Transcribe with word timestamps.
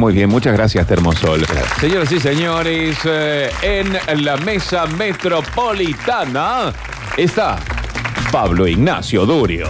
Muy 0.00 0.14
bien, 0.14 0.30
muchas 0.30 0.54
gracias, 0.54 0.86
Termosol. 0.86 1.44
Señoras 1.78 2.10
y 2.10 2.18
señores, 2.20 2.96
eh, 3.04 3.50
en 3.60 4.24
la 4.24 4.38
mesa 4.38 4.86
metropolitana 4.86 6.72
está 7.18 7.58
Pablo 8.32 8.66
Ignacio 8.66 9.26
Durio. 9.26 9.68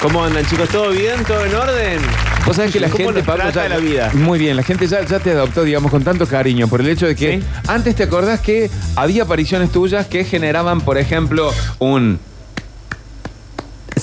¿Cómo 0.00 0.24
andan, 0.24 0.46
chicos? 0.46 0.68
¿Todo 0.68 0.90
bien? 0.90 1.24
¿Todo 1.26 1.44
en 1.44 1.52
orden? 1.56 1.98
Vos 2.46 2.54
sabés 2.54 2.72
que 2.72 2.78
la 2.78 2.86
¿Cómo 2.90 2.98
gente, 3.06 3.18
nos 3.18 3.26
Pablo, 3.26 3.42
trata 3.50 3.64
ya- 3.64 3.68
la 3.74 3.78
vida? 3.78 4.10
Muy 4.14 4.38
bien, 4.38 4.56
la 4.56 4.62
gente 4.62 4.86
ya, 4.86 5.04
ya 5.04 5.18
te 5.18 5.32
adoptó, 5.32 5.64
digamos, 5.64 5.90
con 5.90 6.04
tanto 6.04 6.28
cariño 6.28 6.68
por 6.68 6.80
el 6.80 6.88
hecho 6.88 7.08
de 7.08 7.16
que 7.16 7.40
¿Sí? 7.40 7.44
antes 7.66 7.96
te 7.96 8.04
acordás 8.04 8.38
que 8.38 8.70
había 8.94 9.24
apariciones 9.24 9.72
tuyas 9.72 10.06
que 10.06 10.22
generaban, 10.24 10.80
por 10.80 10.96
ejemplo, 10.96 11.52
un... 11.80 12.20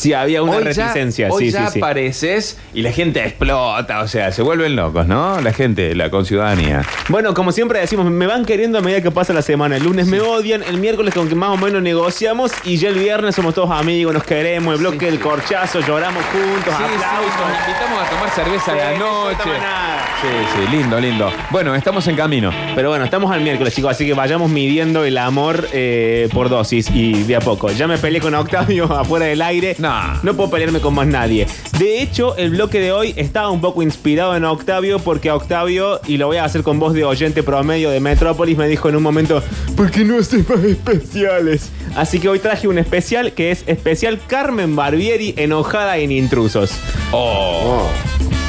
Sí, 0.08 0.14
había 0.14 0.42
una 0.42 0.54
hoy 0.58 0.64
ya- 0.64 0.70
reticencia. 0.88 1.28
hoy 1.30 1.46
sí, 1.46 1.52
ya 1.52 1.70
sí, 1.70 1.80
apareces 1.80 2.58
y 2.74 2.82
la 2.82 2.92
gente 2.92 3.24
explota, 3.26 4.00
o 4.02 4.08
sea, 4.08 4.32
se 4.32 4.42
vuelven 4.42 4.76
locos, 4.76 5.08
¿no? 5.08 5.40
La 5.42 5.54
gente, 5.54 5.94
la 5.96 6.10
conciudadanía. 6.10 6.84
Bueno, 7.10 7.34
como 7.34 7.52
siempre 7.52 7.80
decimos, 7.80 8.06
me 8.10 8.26
van 8.28 8.46
queriendo 8.46 8.78
a 8.80 8.82
medida 8.82 9.02
que 9.02 9.12
pasa 9.12 9.34
la 9.34 9.42
semana. 9.42 9.78
El 9.78 9.84
lunes 9.84 10.08
me 10.08 10.22
odian, 10.22 10.64
el 10.64 10.78
miércoles 10.78 11.14
con 11.14 11.28
que 11.28 11.36
más 11.36 11.50
o 11.50 11.58
menos 11.58 11.82
negociamos 11.82 12.52
y 12.64 12.78
ya 12.78 12.90
el 12.90 12.96
viernes 12.96 13.36
somos 13.36 13.54
todos 13.54 13.72
amigos, 13.72 14.14
nos 14.14 14.24
queremos, 14.24 14.74
el 14.76 14.80
bloque 14.80 15.06
del 15.08 15.20
corchazo, 15.20 15.80
lloramos 15.82 16.24
juntos, 16.32 16.74
aplausos. 16.74 17.48
nos 17.50 17.68
invitamos 17.68 18.02
a 18.02 18.10
tomar 18.10 18.30
cerveza 18.32 18.72
a 18.72 18.76
la 18.76 18.98
no 18.98 19.26
noche. 19.32 19.50
nada. 19.62 20.06
Sí, 20.22 20.28
sí, 20.56 20.76
lindo, 20.76 21.00
lindo. 21.00 21.32
Bueno, 21.52 21.76
estamos 21.76 22.08
en 22.08 22.16
camino. 22.16 22.52
Pero 22.76 22.90
bueno, 22.90 23.06
estamos 23.06 23.32
al 23.32 23.42
miércoles, 23.42 23.74
chicos, 23.76 23.92
así 23.92 24.06
que 24.06 24.14
vayamos 24.14 24.50
midiendo 24.50 25.04
el 25.06 25.18
amor 25.18 25.68
eh, 25.74 26.28
por 26.34 26.50
dosis 26.50 26.90
y 26.94 27.24
de 27.24 27.36
a 27.36 27.40
poco. 27.40 27.70
Ya 27.72 27.88
me 27.88 27.98
peleé 27.98 28.20
con 28.22 28.34
Octavio 28.34 28.86
afuera 28.98 29.26
del 29.28 29.42
aire. 29.42 29.76
No 30.24 30.36
puedo 30.36 30.50
pelearme 30.50 30.80
con 30.80 30.94
más 30.94 31.08
nadie. 31.08 31.48
De 31.78 32.02
hecho, 32.02 32.36
el 32.38 32.52
bloque 32.52 32.80
de 32.80 32.92
hoy 32.92 33.14
estaba 33.16 33.50
un 33.50 33.62
poco 33.62 33.82
inspirado 33.82 34.36
en 34.36 34.46
Octavio 34.46 35.00
porque 35.00 35.32
Octavio, 35.32 36.00
y 36.08 36.18
lo 36.18 36.28
voy 36.28 36.38
a 36.38 36.46
hacer 36.46 36.64
con 36.64 36.80
voz 36.80 36.94
de 36.94 37.04
oyente 37.04 37.44
promedio 37.44 37.90
de 37.90 38.00
Metrópolis, 38.00 38.58
me 38.58 38.68
dijo 38.68 38.90
en 38.90 38.96
un 38.96 39.04
momento, 39.04 39.44
¿por 39.76 39.92
qué 39.92 40.04
no 40.04 40.18
haces 40.18 40.48
más 40.50 40.64
especiales? 40.64 41.72
Así 41.96 42.20
que 42.20 42.30
hoy 42.30 42.40
traje 42.40 42.68
un 42.68 42.78
especial 42.78 43.34
que 43.34 43.52
es 43.52 43.64
especial 43.68 44.20
Carmen 44.28 44.76
Barbieri 44.76 45.34
enojada 45.38 45.98
en 45.98 46.12
intrusos. 46.12 46.72
Oh, 47.12 47.88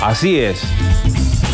así 0.02 0.38
es. 0.38 0.60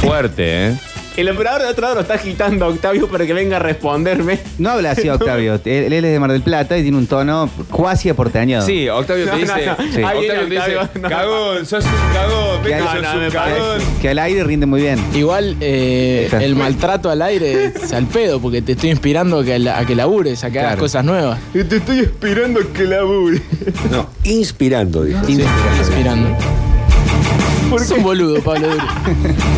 Fuerte, 0.00 0.68
¿eh? 0.68 0.78
El 1.16 1.28
operador 1.30 1.62
de 1.62 1.68
otro 1.68 1.82
lado 1.82 1.94
lo 1.94 2.00
está 2.00 2.14
agitando 2.14 2.64
a 2.64 2.68
Octavio 2.68 3.06
para 3.08 3.24
que 3.24 3.32
venga 3.32 3.56
a 3.56 3.60
responderme. 3.60 4.40
No 4.58 4.70
habla 4.70 4.90
así 4.90 5.08
Octavio. 5.08 5.54
él, 5.64 5.92
él 5.92 6.04
es 6.04 6.12
de 6.12 6.18
Mar 6.18 6.32
del 6.32 6.42
Plata 6.42 6.76
y 6.76 6.82
tiene 6.82 6.96
un 6.98 7.06
tono 7.06 7.48
cuasi 7.70 8.08
aporteñado. 8.08 8.66
Sí, 8.66 8.88
Octavio 8.88 9.26
te 9.30 9.36
dice. 9.36 9.66
no. 9.66 9.76
Sí. 9.92 10.02
Ahí 10.02 10.18
Octavio 10.18 10.42
te 10.42 10.44
viene 10.46 10.64
dice. 10.66 10.76
Octavio, 10.76 11.02
no. 11.02 11.08
Cagón, 11.08 11.66
sos 11.66 11.84
un 11.84 12.12
cagón. 12.12 12.62
Que, 12.64 12.74
al- 12.74 12.82
sos 13.04 13.14
no, 13.14 13.24
un 13.26 13.30
cagón. 13.30 13.80
que 14.02 14.08
al 14.08 14.18
aire 14.18 14.42
rinde 14.44 14.66
muy 14.66 14.80
bien. 14.80 14.98
Igual 15.14 15.56
eh, 15.60 16.22
Está. 16.24 16.42
el 16.42 16.56
maltrato 16.56 17.10
al 17.10 17.22
aire 17.22 17.66
es 17.66 17.92
al 17.92 18.06
pedo, 18.06 18.40
porque 18.40 18.60
te 18.60 18.72
estoy 18.72 18.90
inspirando 18.90 19.38
a 19.38 19.44
que, 19.44 19.56
la- 19.60 19.78
a 19.78 19.86
que 19.86 19.94
labures, 19.94 20.42
a 20.42 20.50
que 20.50 20.58
hagas 20.58 20.70
Claro. 20.72 20.80
cosas 20.82 21.04
nuevas. 21.04 21.38
Te 21.52 21.76
estoy 21.76 22.00
esperando 22.00 22.58
a 22.60 22.72
que 22.72 22.84
labure. 22.84 23.40
No, 23.90 24.10
inspirando, 24.24 25.04
dijo. 25.04 25.24
Sí, 25.26 25.44
inspirando. 25.78 26.36
Es 27.72 27.90
un 27.90 28.02
boludo, 28.02 28.40
Pablo 28.40 28.68
Duro. 28.68 28.84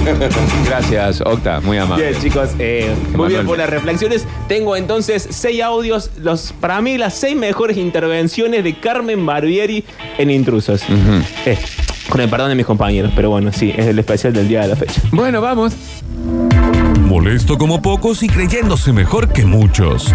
Gracias, 0.67 1.21
Octa, 1.21 1.61
muy 1.61 1.79
amable. 1.79 2.09
Bien, 2.09 2.21
chicos, 2.21 2.51
eh, 2.59 2.95
muy 3.15 3.29
bien 3.29 3.47
por 3.47 3.59
las 3.59 3.69
reflexiones. 3.69 4.27
Tengo 4.49 4.77
entonces 4.77 5.27
seis 5.31 5.63
audios, 5.63 6.11
los, 6.19 6.53
para 6.53 6.81
mí 6.81 6.99
las 6.99 7.15
seis 7.15 7.37
mejores 7.37 7.77
intervenciones 7.77 8.65
de 8.65 8.79
Carmen 8.79 9.25
Barbieri 9.27 9.85
en 10.19 10.31
Intrusos. 10.31 10.83
Eh, 11.45 11.59
con 12.09 12.21
el 12.21 12.31
perdón 12.31 12.49
de 12.49 12.55
mis 12.55 12.67
compañeros, 12.67 13.13
pero 13.15 13.31
bueno, 13.31 13.53
sí, 13.53 13.73
es 13.77 13.87
el 13.87 13.99
especial 13.99 14.33
del 14.33 14.49
día 14.49 14.63
de 14.63 14.69
la 14.69 14.77
fecha. 14.77 15.01
Bueno, 15.11 15.41
vamos. 15.41 15.75
Molesto 17.01 17.59
como 17.59 17.83
pocos 17.83 18.23
y 18.23 18.29
creyéndose 18.29 18.93
mejor 18.93 19.33
que 19.33 19.45
muchos. 19.45 20.13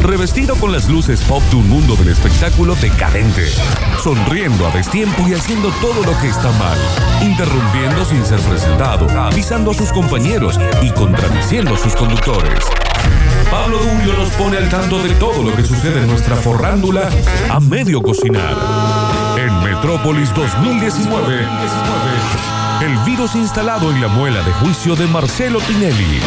Revestido 0.00 0.56
con 0.56 0.72
las 0.72 0.88
luces 0.88 1.20
pop 1.22 1.42
de 1.50 1.56
un 1.56 1.68
mundo 1.68 1.94
del 1.94 2.08
espectáculo 2.08 2.74
decadente. 2.74 3.46
Sonriendo 4.02 4.66
a 4.66 4.70
destiempo 4.70 5.28
y 5.28 5.34
haciendo 5.34 5.70
todo 5.80 6.02
lo 6.02 6.18
que 6.20 6.28
está 6.28 6.50
mal. 6.52 6.78
Interrumpiendo 7.22 8.04
sin 8.04 8.24
ser 8.24 8.40
presentado. 8.40 9.08
Avisando 9.10 9.72
a 9.72 9.74
sus 9.74 9.92
compañeros 9.92 10.58
y 10.82 10.90
contradiciendo 10.90 11.74
a 11.74 11.78
sus 11.78 11.94
conductores. 11.94 12.64
Pablo 13.50 13.78
Durio 13.78 14.14
nos 14.16 14.30
pone 14.30 14.56
al 14.56 14.68
tanto 14.68 15.02
de 15.02 15.14
todo 15.16 15.42
lo 15.42 15.54
que 15.54 15.64
sucede 15.64 16.00
en 16.00 16.06
nuestra 16.06 16.36
forrándula 16.36 17.10
a 17.50 17.60
medio 17.60 18.00
cocinar. 18.00 18.56
En 19.36 19.62
Metrópolis 19.62 20.32
2019. 20.34 21.46
El 22.82 22.96
virus 23.04 23.34
instalado 23.34 23.90
en 23.90 24.00
la 24.00 24.08
muela 24.08 24.42
de 24.42 24.52
juicio 24.52 24.96
de 24.96 25.06
Marcelo 25.06 25.60
Tinelli. 25.60 26.20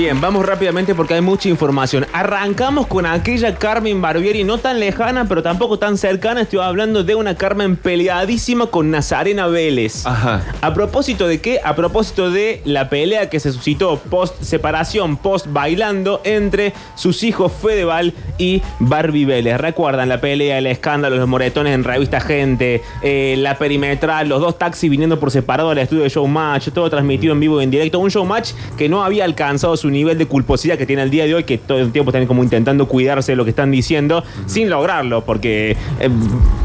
Bien, 0.00 0.18
vamos 0.18 0.46
rápidamente 0.46 0.94
porque 0.94 1.14
hay 1.14 1.20
mucha 1.20 1.50
información. 1.50 2.06
Arrancamos 2.14 2.86
con 2.86 3.04
aquella 3.04 3.56
Carmen 3.56 4.00
Barbieri, 4.00 4.44
no 4.44 4.56
tan 4.56 4.80
lejana, 4.80 5.26
pero 5.28 5.42
tampoco 5.42 5.78
tan 5.78 5.98
cercana. 5.98 6.40
Estoy 6.40 6.60
hablando 6.60 7.04
de 7.04 7.14
una 7.16 7.34
Carmen 7.34 7.76
peleadísima 7.76 8.68
con 8.68 8.90
Nazarena 8.90 9.48
Vélez. 9.48 10.06
Ajá. 10.06 10.42
¿A 10.62 10.72
propósito 10.72 11.28
de 11.28 11.42
qué? 11.42 11.60
A 11.62 11.74
propósito 11.74 12.30
de 12.30 12.62
la 12.64 12.88
pelea 12.88 13.28
que 13.28 13.40
se 13.40 13.52
suscitó 13.52 13.98
post 13.98 14.40
separación, 14.42 15.18
post 15.18 15.48
bailando 15.50 16.22
entre 16.24 16.72
sus 16.94 17.22
hijos 17.22 17.52
Fedeval 17.52 18.14
y 18.38 18.62
Barbie 18.78 19.26
Vélez. 19.26 19.58
¿Recuerdan 19.58 20.08
la 20.08 20.20
pelea, 20.20 20.56
el 20.56 20.66
escándalo, 20.66 21.16
los 21.16 21.28
moretones 21.28 21.74
en 21.74 21.84
revista 21.84 22.20
Gente, 22.20 22.80
eh, 23.02 23.34
la 23.36 23.58
perimetral, 23.58 24.28
los 24.28 24.40
dos 24.40 24.56
taxis 24.56 24.90
viniendo 24.90 25.20
por 25.20 25.30
separado 25.30 25.70
al 25.70 25.78
estudio 25.78 26.04
de 26.04 26.08
Showmatch, 26.08 26.70
todo 26.70 26.88
transmitido 26.88 27.34
en 27.34 27.40
vivo 27.40 27.60
y 27.60 27.64
en 27.64 27.70
directo? 27.70 27.98
Un 27.98 28.08
Showmatch 28.08 28.52
que 28.78 28.88
no 28.88 28.99
había 29.02 29.24
alcanzado 29.24 29.76
su 29.76 29.90
nivel 29.90 30.18
de 30.18 30.26
culposidad 30.26 30.78
que 30.78 30.86
tiene 30.86 31.02
el 31.02 31.10
día 31.10 31.24
de 31.24 31.34
hoy, 31.34 31.44
que 31.44 31.58
todo 31.58 31.78
el 31.78 31.92
tiempo 31.92 32.10
están 32.10 32.26
como 32.26 32.42
intentando 32.42 32.86
cuidarse 32.86 33.32
de 33.32 33.36
lo 33.36 33.44
que 33.44 33.50
están 33.50 33.70
diciendo, 33.70 34.24
sin 34.46 34.70
lograrlo, 34.70 35.24
porque 35.24 35.76
eh, 35.98 36.08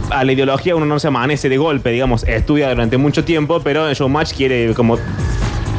a 0.10 0.24
la 0.24 0.32
ideología 0.32 0.76
uno 0.76 0.86
no 0.86 1.00
se 1.00 1.08
amanece 1.08 1.50
de 1.50 1.58
golpe, 1.58 1.92
digamos, 1.92 2.24
estudia 2.24 2.70
durante 2.70 2.98
mucho 2.98 3.24
tiempo, 3.24 3.62
pero 3.64 3.88
el 3.88 3.96
Showmatch 3.96 4.34
quiere 4.34 4.74
como 4.74 4.98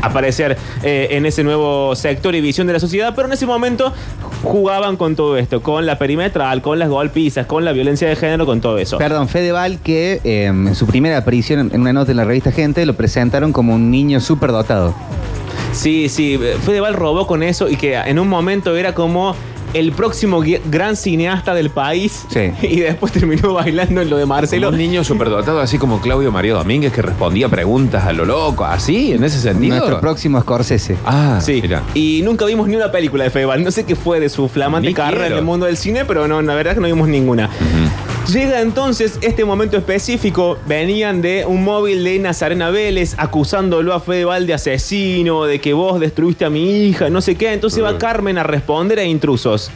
aparecer 0.02 0.56
eh, 0.82 1.08
en 1.12 1.26
ese 1.26 1.44
nuevo 1.44 1.94
sector 1.94 2.34
y 2.34 2.40
visión 2.40 2.66
de 2.66 2.74
la 2.74 2.80
sociedad, 2.80 3.12
pero 3.14 3.26
en 3.26 3.34
ese 3.34 3.46
momento 3.46 3.92
jugaban 4.42 4.96
con 4.96 5.16
todo 5.16 5.36
esto, 5.36 5.62
con 5.62 5.86
la 5.86 5.98
perimetral, 5.98 6.62
con 6.62 6.78
las 6.78 6.88
golpizas, 6.88 7.46
con 7.46 7.64
la 7.64 7.72
violencia 7.72 8.08
de 8.08 8.16
género, 8.16 8.46
con 8.46 8.60
todo 8.60 8.78
eso. 8.78 8.98
Perdón, 8.98 9.28
Fedeval, 9.28 9.80
que 9.80 10.20
eh, 10.24 10.44
en 10.46 10.74
su 10.74 10.86
primera 10.86 11.18
aparición 11.18 11.70
en 11.72 11.80
una 11.80 11.92
nota 11.92 12.10
en 12.12 12.18
la 12.18 12.24
revista 12.24 12.52
Gente 12.52 12.86
lo 12.86 12.94
presentaron 12.94 13.52
como 13.52 13.74
un 13.74 13.90
niño 13.90 14.20
súper 14.20 14.52
dotado. 14.52 14.94
Sí, 15.72 16.08
sí, 16.08 16.38
Fedeval 16.64 16.94
robó 16.94 17.26
con 17.26 17.42
eso 17.42 17.68
y 17.68 17.76
que 17.76 17.94
en 17.96 18.18
un 18.18 18.28
momento 18.28 18.74
era 18.76 18.94
como 18.94 19.34
el 19.74 19.92
próximo 19.92 20.42
gran 20.70 20.96
cineasta 20.96 21.52
del 21.52 21.68
país 21.68 22.24
Sí. 22.30 22.50
y 22.66 22.80
después 22.80 23.12
terminó 23.12 23.52
bailando 23.52 24.00
en 24.00 24.08
lo 24.08 24.16
de 24.16 24.24
Marcelo. 24.24 24.70
Un 24.70 24.78
niño 24.78 25.04
superdotado, 25.04 25.60
así 25.60 25.76
como 25.76 26.00
Claudio 26.00 26.32
Mario 26.32 26.54
Domínguez, 26.56 26.92
que 26.92 27.02
respondía 27.02 27.48
preguntas 27.50 28.04
a 28.06 28.12
lo 28.14 28.24
loco, 28.24 28.64
así, 28.64 29.12
en 29.12 29.22
ese 29.24 29.38
sentido. 29.38 29.76
Nuestro 29.76 30.00
próximo 30.00 30.40
Scorsese. 30.40 30.96
Ah, 31.04 31.40
Sí, 31.42 31.58
mira. 31.60 31.82
y 31.94 32.22
nunca 32.24 32.46
vimos 32.46 32.68
ni 32.68 32.76
una 32.76 32.90
película 32.90 33.24
de 33.24 33.30
Fedeval. 33.30 33.62
No 33.62 33.70
sé 33.70 33.84
qué 33.84 33.96
fue 33.96 34.18
de 34.18 34.30
su 34.30 34.48
flamante 34.48 34.88
Ni 34.88 34.94
carrera 34.94 35.24
quiero. 35.24 35.34
en 35.34 35.38
el 35.40 35.44
mundo 35.44 35.66
del 35.66 35.76
cine, 35.76 36.04
pero 36.06 36.26
no, 36.26 36.40
la 36.40 36.54
verdad 36.54 36.72
es 36.72 36.76
que 36.76 36.80
no 36.80 36.86
vimos 36.86 37.08
ninguna. 37.08 37.50
Llega 38.32 38.60
entonces 38.60 39.20
este 39.22 39.44
momento 39.44 39.76
específico. 39.76 40.58
Venían 40.66 41.22
de 41.22 41.46
un 41.46 41.62
móvil 41.62 42.02
de 42.02 42.18
Nazarena 42.18 42.70
Vélez 42.70 43.14
acusándolo 43.18 43.94
a 43.94 44.00
Fedeval 44.00 44.48
de 44.48 44.54
asesino, 44.54 45.44
de 45.44 45.60
que 45.60 45.72
vos 45.72 46.00
destruiste 46.00 46.44
a 46.44 46.50
mi 46.50 46.86
hija, 46.86 47.08
no 47.08 47.20
sé 47.20 47.36
qué. 47.36 47.52
Entonces 47.52 47.84
va 47.84 47.98
Carmen 47.98 48.36
a 48.36 48.42
responder 48.42 48.98
a 48.98 49.04
intrusos. 49.04 49.70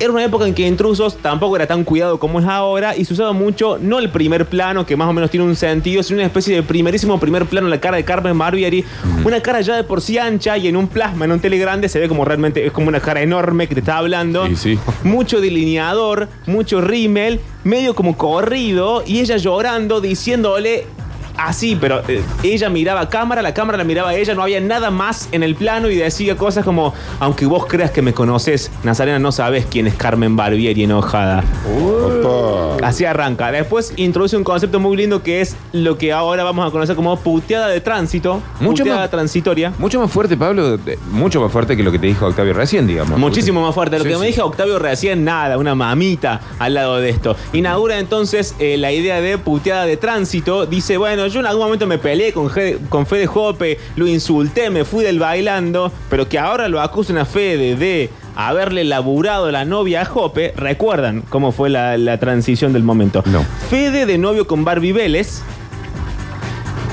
Era 0.00 0.12
una 0.12 0.24
época 0.24 0.46
en 0.46 0.54
que 0.54 0.66
intrusos 0.66 1.16
tampoco 1.16 1.56
era 1.56 1.66
tan 1.66 1.82
cuidado 1.82 2.18
como 2.20 2.38
es 2.38 2.46
ahora 2.46 2.96
y 2.96 3.04
se 3.04 3.14
usaba 3.14 3.32
mucho, 3.32 3.78
no 3.80 3.98
el 3.98 4.10
primer 4.10 4.46
plano, 4.46 4.86
que 4.86 4.96
más 4.96 5.08
o 5.08 5.12
menos 5.12 5.30
tiene 5.30 5.44
un 5.44 5.56
sentido, 5.56 6.02
sino 6.04 6.18
una 6.18 6.26
especie 6.26 6.54
de 6.54 6.62
primerísimo 6.62 7.18
primer 7.18 7.46
plano 7.46 7.66
en 7.66 7.70
la 7.70 7.80
cara 7.80 7.96
de 7.96 8.04
Carmen 8.04 8.38
Barbieri. 8.38 8.84
Una 9.24 9.40
cara 9.40 9.60
ya 9.60 9.74
de 9.74 9.82
por 9.82 10.00
sí 10.00 10.16
ancha 10.16 10.56
y 10.56 10.68
en 10.68 10.76
un 10.76 10.86
plasma, 10.86 11.24
en 11.24 11.32
un 11.32 11.40
tele 11.40 11.58
grande, 11.58 11.88
se 11.88 11.98
ve 11.98 12.08
como 12.08 12.24
realmente, 12.24 12.64
es 12.64 12.72
como 12.72 12.88
una 12.88 13.00
cara 13.00 13.22
enorme 13.22 13.66
que 13.66 13.74
te 13.74 13.80
está 13.80 13.98
hablando. 13.98 14.46
Sí, 14.46 14.56
sí. 14.56 14.78
Mucho 15.02 15.40
delineador, 15.40 16.28
mucho 16.46 16.80
rímel, 16.80 17.40
medio 17.64 17.94
como 17.94 18.16
corrido 18.16 19.02
y 19.04 19.18
ella 19.18 19.36
llorando, 19.36 20.00
diciéndole 20.00 20.86
así, 21.38 21.76
pero 21.80 22.02
eh, 22.08 22.22
ella 22.42 22.68
miraba 22.68 23.00
a 23.00 23.08
cámara, 23.08 23.40
la 23.42 23.54
cámara 23.54 23.78
la 23.78 23.84
miraba 23.84 24.10
a 24.10 24.14
ella, 24.14 24.34
no 24.34 24.42
había 24.42 24.60
nada 24.60 24.90
más 24.90 25.28
en 25.32 25.42
el 25.42 25.54
plano 25.54 25.88
y 25.88 25.96
decía 25.96 26.36
cosas 26.36 26.64
como, 26.64 26.92
aunque 27.20 27.46
vos 27.46 27.64
creas 27.66 27.90
que 27.90 28.02
me 28.02 28.12
conoces, 28.12 28.70
Nazarena, 28.82 29.18
no 29.18 29.32
sabes 29.32 29.66
quién 29.70 29.86
es 29.86 29.94
Carmen 29.94 30.36
Barbieri 30.36 30.84
enojada. 30.84 31.42
Así 32.82 33.04
arranca. 33.04 33.50
Después 33.52 33.92
introduce 33.96 34.36
un 34.36 34.44
concepto 34.44 34.80
muy 34.80 34.96
lindo 34.96 35.22
que 35.22 35.40
es 35.40 35.56
lo 35.72 35.98
que 35.98 36.12
ahora 36.12 36.44
vamos 36.44 36.66
a 36.66 36.70
conocer 36.70 36.96
como 36.96 37.16
puteada 37.18 37.68
de 37.68 37.80
tránsito. 37.80 38.40
Mucho 38.60 38.82
puteada 38.84 39.00
más- 39.02 39.10
transitoria. 39.10 39.72
Mucho 39.78 40.00
más 40.00 40.10
fuerte, 40.10 40.36
Pablo, 40.36 40.78
mucho 41.10 41.40
más 41.40 41.50
fuerte 41.52 41.76
que 41.76 41.82
lo 41.82 41.90
que 41.92 41.98
te 41.98 42.06
dijo 42.06 42.26
Octavio 42.26 42.52
recién, 42.54 42.86
digamos. 42.86 43.18
Muchísimo 43.18 43.60
más 43.62 43.74
fuerte. 43.74 43.98
Lo 43.98 44.04
Sí, 44.04 44.08
que 44.10 44.14
sí. 44.14 44.20
me 44.20 44.26
dije 44.26 44.40
Octavio 44.42 44.78
recién, 44.78 45.24
nada, 45.24 45.58
una 45.58 45.74
mamita 45.74 46.40
al 46.58 46.74
lado 46.74 46.96
de 46.98 47.10
esto. 47.10 47.36
Inaugura 47.52 47.98
entonces 47.98 48.54
eh, 48.58 48.76
la 48.76 48.92
idea 48.92 49.20
de 49.20 49.38
puteada 49.38 49.84
de 49.86 49.96
tránsito. 49.96 50.66
Dice, 50.66 50.96
bueno, 50.96 51.26
yo 51.28 51.40
en 51.40 51.46
algún 51.46 51.64
momento 51.64 51.86
me 51.86 51.98
peleé 51.98 52.32
con, 52.32 52.50
con 52.88 53.06
Fede 53.06 53.26
Jope, 53.26 53.78
lo 53.96 54.06
insulté, 54.06 54.70
me 54.70 54.84
fui 54.84 55.04
del 55.04 55.18
bailando, 55.18 55.92
pero 56.10 56.28
que 56.28 56.38
ahora 56.38 56.68
lo 56.68 56.80
acusen 56.80 57.18
a 57.18 57.24
Fede 57.24 57.76
de 57.76 58.10
haberle 58.34 58.84
laburado 58.84 59.50
la 59.50 59.64
novia 59.64 60.02
a 60.02 60.04
Jope. 60.04 60.52
¿Recuerdan 60.56 61.22
cómo 61.28 61.52
fue 61.52 61.70
la, 61.70 61.98
la 61.98 62.18
transición 62.18 62.72
del 62.72 62.82
momento? 62.82 63.22
No. 63.26 63.44
Fede 63.70 64.06
de 64.06 64.18
novio 64.18 64.46
con 64.46 64.64
Barbie 64.64 64.92
Vélez. 64.92 65.42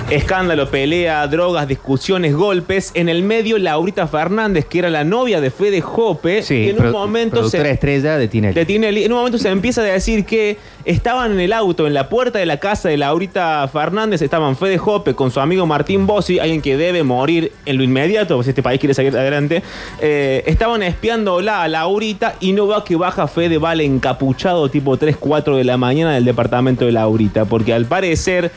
Escándalo, 0.10 0.70
pelea, 0.70 1.26
drogas, 1.28 1.68
discusiones, 1.68 2.36
golpes. 2.36 2.92
En 2.94 3.10
el 3.10 3.24
medio, 3.24 3.58
Laurita 3.58 4.06
Fernández, 4.06 4.66
que 4.66 4.78
era 4.78 4.92
la 4.92 5.04
novia 5.04 5.42
de 5.42 5.50
Fede 5.50 5.82
Jope, 5.82 6.44
Sí, 6.44 6.54
y 6.66 6.70
en 6.70 6.80
un 6.80 6.92
momento 6.92 7.50
se, 7.50 7.68
estrella 7.72 8.16
de 8.16 8.28
Tinelli. 8.28 8.54
de 8.54 8.66
Tinelli, 8.66 9.04
en 9.04 9.12
un 9.12 9.18
momento 9.18 9.40
se 9.40 9.50
empieza 9.50 9.82
a 9.82 9.86
decir 9.86 10.24
que 10.24 10.58
estaban 10.86 11.32
en 11.32 11.40
el 11.40 11.52
auto, 11.52 11.88
en 11.88 11.96
la 11.96 12.08
puerta 12.08 12.38
de 12.38 12.46
la 12.46 12.58
casa 12.58 12.88
de 12.88 12.98
Laurita 12.98 13.68
Fernández, 13.68 14.22
estaban 14.22 14.56
Fede 14.56 14.78
Jope 14.78 15.16
con 15.16 15.32
su 15.32 15.40
amigo 15.40 15.66
Martín 15.66 16.06
Bossi, 16.06 16.38
alguien 16.38 16.62
que 16.62 16.78
debe 16.78 17.02
morir 17.02 17.52
en 17.66 17.78
lo 17.78 17.84
inmediato, 17.84 18.36
pues 18.36 18.48
este 18.48 18.62
país 18.62 18.80
quiere 18.80 18.94
seguir 18.94 19.18
adelante. 19.18 19.64
Eh, 20.02 20.44
estaban 20.46 20.84
espiándola 20.84 21.64
a 21.64 21.68
Laurita 21.68 22.36
y 22.40 22.54
no 22.54 22.68
va 22.68 22.84
que 22.84 22.96
baja 22.96 23.28
Fede 23.28 23.58
Vale 23.58 23.84
encapuchado 23.84 24.70
tipo 24.70 24.98
3, 24.98 25.18
4 25.18 25.58
de 25.58 25.64
la 25.64 25.78
mañana 25.78 26.14
del 26.14 26.26
departamento 26.26 26.86
de 26.86 26.92
Laurita, 26.92 27.46
porque 27.46 27.74
al 27.74 27.86
parecer 27.86 28.52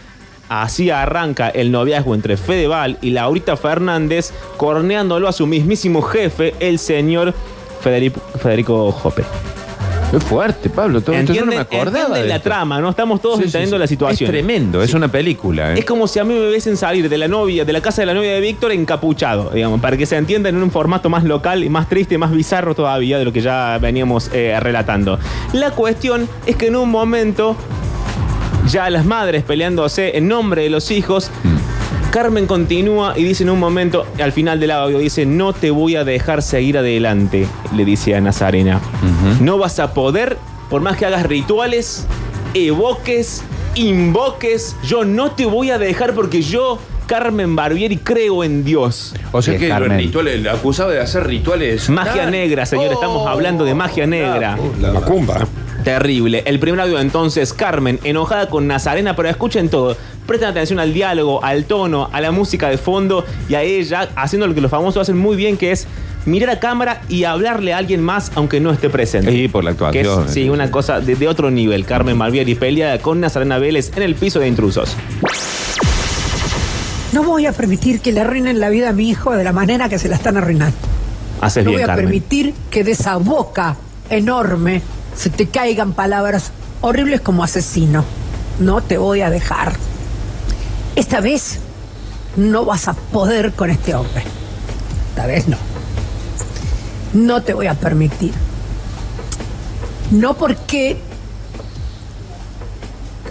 Así 0.48 0.90
arranca 0.90 1.48
el 1.48 1.70
noviazgo 1.70 2.14
entre 2.14 2.36
Fedeval 2.36 2.98
y 3.02 3.10
Laurita 3.10 3.56
Fernández, 3.56 4.32
corneándolo 4.56 5.28
a 5.28 5.32
su 5.32 5.46
mismísimo 5.46 6.02
jefe, 6.02 6.54
el 6.60 6.78
señor 6.78 7.34
Federico, 7.80 8.20
Federico 8.42 8.90
Jope. 8.92 9.24
Es 10.10 10.24
fuerte, 10.24 10.70
Pablo. 10.70 11.02
Todo 11.02 11.14
esto 11.16 11.34
yo 11.34 11.42
no 11.44 11.48
me 11.48 11.56
¿Entienden, 11.56 11.80
acordaba 11.90 12.16
de 12.18 12.26
la 12.26 12.36
esto. 12.36 12.48
trama, 12.48 12.80
¿no? 12.80 12.88
Estamos 12.88 13.20
todos 13.20 13.36
Sí, 13.40 13.44
entendiendo 13.44 13.76
sí. 13.76 13.80
la 13.80 13.86
situación. 13.86 14.26
Es 14.26 14.32
tremendo, 14.32 14.82
es 14.82 14.94
una 14.94 15.08
película. 15.08 15.74
¿eh? 15.74 15.80
Es 15.80 15.84
como 15.84 16.08
si 16.08 16.18
a 16.18 16.24
mí 16.24 16.32
me 16.32 16.48
hubiesen 16.48 16.78
salir 16.78 17.10
de 17.10 17.18
la 17.18 17.28
novia, 17.28 17.66
de 17.66 17.72
la 17.74 17.82
casa 17.82 18.00
de 18.00 18.06
la 18.06 18.14
novia 18.14 18.32
de 18.32 18.40
Víctor 18.40 18.72
encapuchado, 18.72 19.50
digamos, 19.50 19.82
para 19.82 19.98
que 19.98 20.06
se 20.06 20.16
entienda 20.16 20.48
en 20.48 20.56
un 20.62 20.70
formato 20.70 21.10
más 21.10 21.24
local 21.24 21.62
y 21.62 21.68
más 21.68 21.90
triste, 21.90 22.16
más 22.16 22.30
bizarro 22.32 22.74
todavía 22.74 23.18
de 23.18 23.26
lo 23.26 23.34
que 23.34 23.42
ya 23.42 23.76
veníamos 23.82 24.30
eh, 24.32 24.58
relatando. 24.60 25.18
La 25.52 25.72
cuestión 25.72 26.26
es 26.46 26.56
que 26.56 26.68
en 26.68 26.76
un 26.76 26.88
momento, 26.90 27.54
ya 28.68 28.90
las 28.90 29.04
madres 29.04 29.44
peleándose 29.44 30.16
en 30.16 30.28
nombre 30.28 30.62
de 30.62 30.70
los 30.70 30.90
hijos, 30.90 31.30
Carmen 32.10 32.46
continúa 32.46 33.14
y 33.16 33.24
dice 33.24 33.42
en 33.42 33.50
un 33.50 33.58
momento, 33.58 34.06
al 34.22 34.32
final 34.32 34.60
del 34.60 34.70
audio, 34.70 34.98
dice, 34.98 35.26
no 35.26 35.52
te 35.52 35.70
voy 35.70 35.96
a 35.96 36.04
dejar 36.04 36.42
seguir 36.42 36.78
adelante, 36.78 37.46
le 37.74 37.84
dice 37.84 38.14
a 38.14 38.20
Nazarena. 38.20 38.80
No 39.40 39.58
vas 39.58 39.78
a 39.78 39.94
poder, 39.94 40.36
por 40.70 40.80
más 40.80 40.96
que 40.96 41.06
hagas 41.06 41.24
rituales, 41.24 42.06
evoques, 42.54 43.42
invoques, 43.74 44.76
yo 44.84 45.04
no 45.04 45.32
te 45.32 45.46
voy 45.46 45.70
a 45.70 45.78
dejar 45.78 46.14
porque 46.14 46.42
yo, 46.42 46.78
Carmen 47.06 47.56
Barbieri, 47.56 47.96
creo 47.98 48.44
en 48.44 48.64
Dios. 48.64 49.14
O 49.32 49.42
sea 49.42 49.58
que 49.58 49.68
los 49.68 49.88
rituales, 49.88 50.42
la 50.42 50.52
acusaba 50.52 50.92
de 50.92 51.00
hacer 51.00 51.26
rituales. 51.26 51.88
Magia 51.88 52.30
negra, 52.30 52.66
señor, 52.66 52.92
estamos 52.92 53.22
oh, 53.24 53.28
hablando 53.28 53.64
de 53.64 53.74
magia 53.74 54.06
negra. 54.06 54.58
La 54.80 54.92
macumba. 54.92 55.46
Terrible. 55.88 56.42
El 56.44 56.58
primer 56.60 56.78
audio 56.82 57.00
entonces, 57.00 57.54
Carmen, 57.54 57.98
enojada 58.04 58.50
con 58.50 58.66
Nazarena, 58.66 59.16
pero 59.16 59.30
escuchen 59.30 59.70
todo. 59.70 59.96
Presten 60.26 60.50
atención 60.50 60.78
al 60.80 60.92
diálogo, 60.92 61.42
al 61.42 61.64
tono, 61.64 62.10
a 62.12 62.20
la 62.20 62.30
música 62.30 62.68
de 62.68 62.76
fondo 62.76 63.24
y 63.48 63.54
a 63.54 63.62
ella 63.62 64.10
haciendo 64.14 64.46
lo 64.46 64.54
que 64.54 64.60
los 64.60 64.70
famosos 64.70 65.00
hacen 65.00 65.16
muy 65.16 65.34
bien, 65.34 65.56
que 65.56 65.72
es 65.72 65.86
mirar 66.26 66.50
a 66.50 66.60
cámara 66.60 67.00
y 67.08 67.24
hablarle 67.24 67.72
a 67.72 67.78
alguien 67.78 68.02
más 68.02 68.30
aunque 68.34 68.60
no 68.60 68.70
esté 68.70 68.90
presente. 68.90 69.32
Sí, 69.32 69.48
por 69.48 69.64
la 69.64 69.70
Que 69.74 70.02
es, 70.02 70.06
actuación. 70.06 70.28
sí, 70.28 70.50
una 70.50 70.70
cosa 70.70 71.00
de, 71.00 71.14
de 71.16 71.26
otro 71.26 71.50
nivel. 71.50 71.86
Carmen 71.86 72.18
Barbieri 72.18 72.54
pelea 72.54 72.98
con 72.98 73.18
Nazarena 73.20 73.56
Vélez 73.56 73.90
en 73.96 74.02
el 74.02 74.14
piso 74.14 74.40
de 74.40 74.48
intrusos. 74.48 74.94
No 77.14 77.22
voy 77.22 77.46
a 77.46 77.52
permitir 77.52 78.00
que 78.00 78.12
le 78.12 78.20
arruinen 78.20 78.60
la 78.60 78.68
vida 78.68 78.90
a 78.90 78.92
mi 78.92 79.08
hijo 79.08 79.32
de 79.34 79.42
la 79.42 79.54
manera 79.54 79.88
que 79.88 79.98
se 79.98 80.08
la 80.10 80.16
están 80.16 80.36
arruinando. 80.36 80.76
Haces 81.40 81.64
No 81.64 81.70
bien, 81.70 81.78
voy 81.78 81.84
a 81.84 81.86
Carmen. 81.86 82.04
permitir 82.04 82.54
que 82.70 82.84
de 82.84 82.90
esa 82.90 83.16
boca 83.16 83.76
enorme 84.10 84.82
se 85.18 85.30
te 85.30 85.48
caigan 85.48 85.92
palabras 85.92 86.52
horribles 86.80 87.20
como 87.20 87.42
asesino. 87.42 88.04
No 88.60 88.80
te 88.82 88.98
voy 88.98 89.20
a 89.20 89.30
dejar. 89.30 89.72
Esta 90.96 91.20
vez 91.20 91.58
no 92.36 92.64
vas 92.64 92.86
a 92.88 92.94
poder 92.94 93.52
con 93.52 93.70
este 93.70 93.94
hombre. 93.94 94.22
Esta 95.10 95.26
vez 95.26 95.48
no. 95.48 95.56
No 97.14 97.42
te 97.42 97.52
voy 97.54 97.66
a 97.66 97.74
permitir. 97.74 98.32
No 100.12 100.34
porque, 100.34 100.98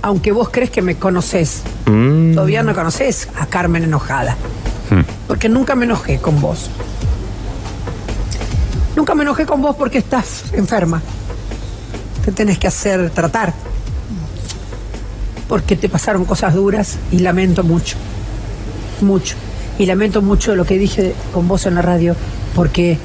aunque 0.01 0.31
vos 0.31 0.50
crees 0.51 0.69
que 0.69 0.81
me 0.81 0.95
conoces, 0.98 1.62
Mm. 1.86 2.33
todavía 2.36 2.63
no 2.63 2.75
conoces 2.75 3.30
a 3.40 3.45
Carmen 3.45 3.83
enojada. 3.86 4.36
Hmm. 4.90 5.01
Porque 5.28 5.48
nunca 5.50 5.74
me 5.75 5.86
enojé 5.86 6.19
con 6.19 6.40
vos. 6.42 6.69
Nunca 8.95 9.16
me 9.16 9.24
enojé 9.24 9.45
con 9.45 9.62
vos 9.62 9.75
porque 9.78 10.00
estás 10.00 10.45
enferma. 10.54 11.01
Te 12.28 12.34
tenés 12.34 12.58
que 12.60 12.68
hacer 12.68 13.10
tratar. 13.12 13.54
Porque 15.48 15.78
te 15.78 15.88
pasaron 15.88 16.26
cosas 16.26 16.54
duras 16.54 16.98
y 17.10 17.20
lamento 17.20 17.64
mucho. 17.64 17.96
Mucho. 19.00 19.38
Y 19.80 19.86
lamento 19.86 20.22
mucho 20.22 20.54
lo 20.54 20.66
que 20.66 20.78
dije 20.78 21.16
con 21.34 21.48
vos 21.48 21.66
en 21.68 21.76
la 21.76 21.82
radio 21.82 22.18
porque 22.54 22.98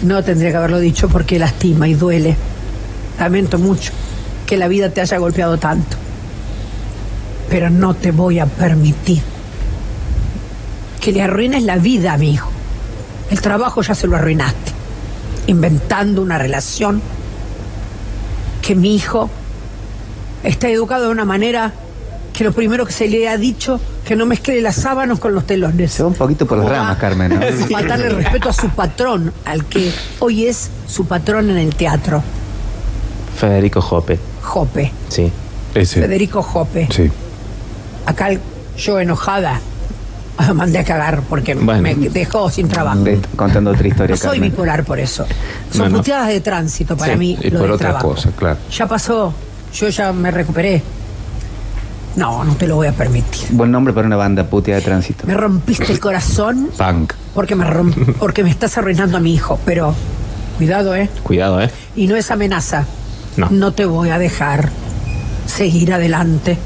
no 0.00 0.24
tendría 0.24 0.52
que 0.52 0.56
haberlo 0.56 0.78
dicho 0.78 1.10
porque 1.10 1.38
lastima 1.38 1.86
y 1.86 1.92
duele. 1.92 2.34
Lamento 3.18 3.58
mucho 3.58 3.92
que 4.46 4.56
la 4.56 4.68
vida 4.68 4.88
te 4.88 5.02
haya 5.02 5.18
golpeado 5.18 5.58
tanto. 5.58 5.98
Pero 7.50 7.68
no 7.68 7.92
te 7.92 8.10
voy 8.10 8.38
a 8.38 8.46
permitir 8.46 9.20
que 10.98 11.12
le 11.12 11.20
arruines 11.20 11.62
la 11.64 11.76
vida 11.76 12.14
a 12.14 12.16
mi 12.16 12.32
hijo. 12.32 12.50
El 13.30 13.42
trabajo 13.42 13.82
ya 13.82 13.94
se 13.94 14.06
lo 14.06 14.16
arruinaste, 14.16 14.72
inventando 15.46 16.22
una 16.22 16.38
relación 16.38 17.02
que 18.62 18.74
mi 18.74 18.94
hijo 18.94 19.28
está 20.42 20.68
educado 20.68 21.06
de 21.06 21.10
una 21.10 21.24
manera 21.24 21.72
que 22.32 22.44
lo 22.44 22.52
primero 22.52 22.86
que 22.86 22.92
se 22.92 23.08
le 23.08 23.28
ha 23.28 23.36
dicho 23.36 23.80
que 24.04 24.16
no 24.16 24.24
mezcle 24.24 24.60
las 24.62 24.76
sábanas 24.76 25.18
con 25.18 25.34
los 25.34 25.46
telones. 25.46 25.92
Se 25.92 26.02
va 26.02 26.08
un 26.08 26.14
poquito 26.14 26.46
por 26.46 26.58
las 26.58 26.66
¿Cómo 26.66 26.76
ramas, 26.78 26.96
Carmen. 26.98 27.38
¿no? 27.38 27.44
a 27.44 27.52
Faltarle 27.70 28.08
respeto 28.10 28.48
a 28.48 28.52
su 28.52 28.68
patrón, 28.70 29.32
al 29.44 29.64
que 29.66 29.92
hoy 30.20 30.46
es 30.46 30.70
su 30.86 31.06
patrón 31.06 31.50
en 31.50 31.58
el 31.58 31.74
teatro, 31.74 32.22
Federico 33.38 33.80
Jope. 33.80 34.18
Jope, 34.42 34.92
Sí. 35.08 35.30
Ese. 35.74 36.00
Federico 36.00 36.42
Jope. 36.42 36.88
Sí. 36.90 37.10
Acá 38.06 38.30
yo 38.76 38.98
enojada 38.98 39.60
mandé 40.54 40.78
a 40.78 40.84
cagar 40.84 41.22
porque 41.28 41.54
Bueno. 41.54 41.82
me 41.82 41.94
dejó 41.94 42.50
sin 42.50 42.68
trabajo. 42.68 43.04
Contando 43.36 43.70
otra 43.70 43.86
historia, 43.88 44.14
No 44.14 44.20
soy 44.22 44.40
bipolar 44.40 44.84
por 44.84 44.98
eso. 44.98 45.26
Son 45.70 45.84
No, 45.84 45.88
no. 45.90 45.96
puteadas 45.98 46.28
de 46.28 46.40
tránsito 46.40 46.96
para 46.96 47.12
Sí, 47.14 47.18
mí. 47.18 47.38
y 47.40 47.50
lo 47.50 47.60
por 47.60 47.68
del 47.70 47.78
trabajo. 47.78 48.08
cosas, 48.10 48.32
claro. 48.36 48.58
Ya 48.70 48.86
pasó. 48.86 49.32
Yo 49.74 49.88
ya 49.88 50.12
me 50.12 50.30
recuperé. 50.30 50.82
No, 52.16 52.42
no 52.44 52.54
te 52.56 52.66
lo 52.66 52.74
voy 52.76 52.88
a 52.88 52.92
permitir. 52.92 53.48
Buen 53.50 53.70
nombre 53.70 53.92
para 53.94 54.06
una 54.06 54.16
banda 54.16 54.44
putia 54.44 54.74
de 54.74 54.80
tránsito. 54.80 55.26
Me 55.26 55.34
rompiste 55.34 55.92
el 55.92 56.00
corazón 56.00 56.70
Punk. 56.76 57.12
porque 57.34 57.54
me, 57.54 57.64
romp- 57.64 58.14
porque 58.18 58.42
me 58.42 58.50
estás 58.50 58.76
arruinando 58.78 59.16
a 59.16 59.20
mi 59.20 59.32
hijo. 59.32 59.60
Pero 59.64 59.94
cuidado, 60.58 60.94
¿eh? 60.96 61.08
Cuidado, 61.22 61.60
¿eh? 61.60 61.70
Y 61.94 62.08
no 62.08 62.16
es 62.16 62.30
amenaza. 62.32 62.84
No. 63.50 63.72
te 63.72 63.84
voy 63.86 64.10
a 64.10 64.18
dejar 64.18 64.70
seguir 65.46 65.92
adelante. 65.94 66.58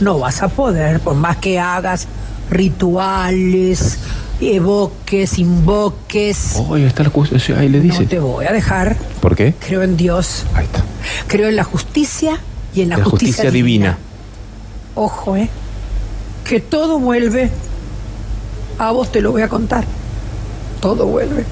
No 0.00 0.18
vas 0.20 0.40
a 0.42 0.48
poder, 0.48 1.00
por 1.00 1.14
más 1.16 1.36
que 1.38 1.58
hagas 1.58 2.06
rituales, 2.52 3.98
evoques, 4.40 5.38
invoques. 5.38 6.54
Oye, 6.68 6.86
está 6.86 7.02
la 7.02 7.08
acusación. 7.08 7.58
Ahí 7.58 7.68
le 7.68 7.78
No 7.78 7.84
dice. 7.84 8.04
te 8.06 8.18
voy 8.18 8.44
a 8.46 8.52
dejar. 8.52 8.96
¿Por 9.20 9.34
qué? 9.36 9.54
Creo 9.66 9.82
en 9.82 9.96
Dios. 9.96 10.44
Ahí 10.54 10.64
está. 10.64 10.82
Creo 11.26 11.48
en 11.48 11.56
la 11.56 11.64
justicia 11.64 12.38
y 12.74 12.82
en 12.82 12.90
la, 12.90 12.98
La 12.98 13.04
justicia 13.04 13.50
divina. 13.50 13.98
Ojo, 14.94 15.36
¿eh? 15.36 15.48
Que 16.44 16.60
todo 16.60 16.98
vuelve. 16.98 17.50
A 18.78 18.90
vos 18.92 19.10
te 19.12 19.20
lo 19.20 19.32
voy 19.32 19.42
a 19.42 19.48
contar. 19.48 19.84
Todo 20.80 21.06
vuelve. 21.06 21.44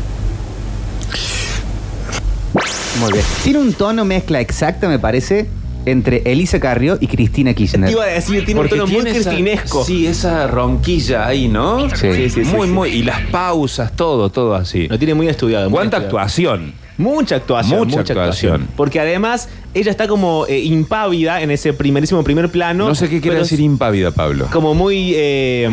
Muy 2.98 3.12
bien. 3.12 3.24
Tiene 3.44 3.58
un 3.60 3.72
tono 3.72 4.04
mezcla 4.04 4.40
exacta, 4.40 4.88
me 4.88 4.98
parece, 4.98 5.48
entre 5.86 6.22
Elisa 6.24 6.60
Carrió 6.60 6.98
y 7.00 7.06
Cristina 7.06 7.50
Te 7.50 7.56
Kirchner. 7.56 7.90
iba 7.90 8.04
a 8.04 8.06
decir, 8.06 8.44
tiene 8.44 8.60
un 8.60 8.68
tono 8.68 8.86
muy 8.86 8.96
esa- 9.00 9.10
cristinesco. 9.10 9.84
Sí, 9.84 10.06
esa 10.06 10.46
ronquilla 10.46 11.26
ahí, 11.26 11.48
¿no? 11.48 11.88
Sí. 11.90 11.96
Sí, 12.12 12.30
sí, 12.30 12.44
sí, 12.44 12.50
muy, 12.54 12.66
sí. 12.68 12.72
muy. 12.74 12.88
Y 12.90 13.02
las 13.02 13.20
pausas, 13.30 13.94
todo, 13.96 14.30
todo 14.30 14.54
así. 14.54 14.88
Lo 14.88 14.98
tiene 14.98 15.14
muy 15.14 15.28
estudiado. 15.28 15.68
muy 15.70 15.76
¿Cuánta 15.78 15.96
estudiado. 15.98 16.18
actuación? 16.18 16.72
Mucha 17.00 17.36
actuación. 17.36 17.88
Mucha 17.88 18.00
actuación. 18.00 18.68
Porque 18.76 19.00
además 19.00 19.48
ella 19.72 19.90
está 19.90 20.06
como 20.08 20.46
eh, 20.48 20.58
impávida 20.60 21.40
en 21.42 21.50
ese 21.50 21.72
primerísimo 21.72 22.22
primer 22.24 22.48
plano. 22.50 22.88
No 22.88 22.94
sé 22.94 23.08
qué 23.08 23.20
quiere 23.20 23.38
decir 23.38 23.60
impávida, 23.60 24.10
Pablo. 24.10 24.48
Como 24.52 24.74
muy. 24.74 25.12
eh, 25.14 25.68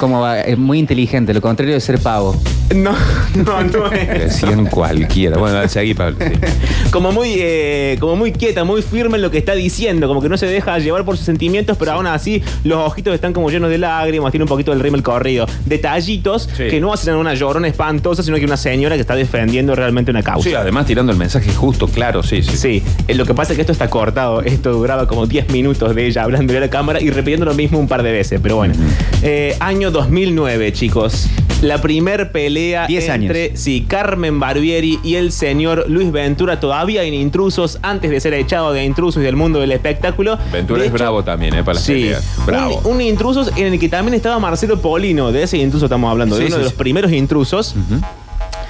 Como 0.00 0.24
muy 0.56 0.78
inteligente, 0.78 1.32
lo 1.34 1.40
contrario 1.40 1.74
de 1.74 1.80
ser 1.80 1.98
pavo. 1.98 2.34
no, 2.74 2.92
no, 3.36 3.62
no 3.62 3.92
es. 3.92 4.08
Decían 4.08 4.66
cualquiera. 4.66 5.38
Bueno, 5.38 5.68
seguí, 5.68 5.94
Pablo. 5.94 6.16
sí. 6.20 6.32
Como 6.92 7.10
muy, 7.10 7.36
eh, 7.38 7.96
como 8.00 8.16
muy 8.16 8.32
quieta, 8.32 8.64
muy 8.64 8.82
firme 8.82 9.16
en 9.16 9.22
lo 9.22 9.30
que 9.30 9.38
está 9.38 9.54
diciendo, 9.54 10.06
como 10.08 10.20
que 10.20 10.28
no 10.28 10.36
se 10.36 10.44
deja 10.44 10.78
llevar 10.78 11.06
por 11.06 11.16
sus 11.16 11.24
sentimientos, 11.24 11.78
pero 11.78 11.92
aún 11.92 12.06
así 12.06 12.42
los 12.64 12.86
ojitos 12.86 13.14
están 13.14 13.32
como 13.32 13.48
llenos 13.50 13.70
de 13.70 13.78
lágrimas, 13.78 14.30
tiene 14.30 14.44
un 14.44 14.48
poquito 14.48 14.72
del 14.72 14.80
rímel 14.80 15.02
corrido. 15.02 15.46
Detallitos 15.64 16.50
Sí. 16.54 16.64
que 16.68 16.80
no 16.82 16.92
hacen 16.92 17.14
una 17.14 17.32
llorona 17.32 17.66
espantosa, 17.66 18.22
sino 18.22 18.36
que 18.36 18.44
una 18.44 18.58
señora 18.58 18.96
que 18.96 19.00
está 19.00 19.14
defendiendo 19.14 19.74
realmente 19.74 20.10
una 20.10 20.22
causa. 20.22 20.46
Sí, 20.50 20.54
además 20.54 20.71
tirando 20.86 21.12
el 21.12 21.18
mensaje 21.18 21.52
justo, 21.52 21.86
claro, 21.86 22.22
sí, 22.22 22.42
sí. 22.42 22.56
Sí, 22.56 22.82
eh, 23.08 23.14
lo 23.14 23.24
que 23.26 23.34
pasa 23.34 23.52
es 23.52 23.56
que 23.56 23.60
esto 23.62 23.72
está 23.72 23.88
cortado. 23.90 24.40
Esto 24.42 24.72
duraba 24.72 25.06
como 25.06 25.26
10 25.26 25.50
minutos 25.50 25.94
de 25.94 26.06
ella 26.06 26.22
hablando 26.24 26.56
a 26.56 26.60
la 26.60 26.70
cámara 26.70 27.00
y 27.00 27.10
repitiendo 27.10 27.44
lo 27.46 27.54
mismo 27.54 27.78
un 27.78 27.88
par 27.88 28.02
de 28.02 28.12
veces. 28.12 28.40
Pero 28.42 28.56
bueno. 28.56 28.74
Eh, 29.22 29.56
año 29.60 29.90
2009, 29.90 30.72
chicos. 30.72 31.28
La 31.60 31.80
primer 31.80 32.32
pelea 32.32 32.88
10 32.88 33.08
entre 33.10 33.56
sí, 33.56 33.84
Carmen 33.86 34.40
Barbieri 34.40 34.98
y 35.04 35.14
el 35.14 35.30
señor 35.30 35.84
Luis 35.88 36.10
Ventura, 36.10 36.58
todavía 36.58 37.04
en 37.04 37.14
intrusos, 37.14 37.78
antes 37.82 38.10
de 38.10 38.18
ser 38.18 38.34
echado 38.34 38.72
de 38.72 38.82
intrusos 38.84 39.22
y 39.22 39.24
del 39.24 39.36
mundo 39.36 39.60
del 39.60 39.70
espectáculo. 39.70 40.38
Ventura 40.52 40.80
De 40.80 40.86
es 40.86 40.90
hecho, 40.92 40.98
bravo 40.98 41.22
también, 41.22 41.54
¿eh? 41.54 41.62
Para 41.62 41.74
las 41.74 41.84
Sí, 41.84 41.92
peleas. 41.92 42.36
Bravo. 42.46 42.80
Un, 42.84 42.96
un 42.96 43.00
intrusos 43.00 43.52
en 43.56 43.72
el 43.74 43.78
que 43.78 43.88
también 43.88 44.14
estaba 44.14 44.40
Marcelo 44.40 44.80
Polino. 44.80 45.30
De 45.30 45.44
ese 45.44 45.58
intruso 45.58 45.86
estamos 45.86 46.10
hablando, 46.10 46.34
de 46.36 46.46
uno 46.46 46.54
sí, 46.56 46.58
de 46.58 46.64
los 46.64 46.72
primeros 46.72 47.12
intrusos. 47.12 47.76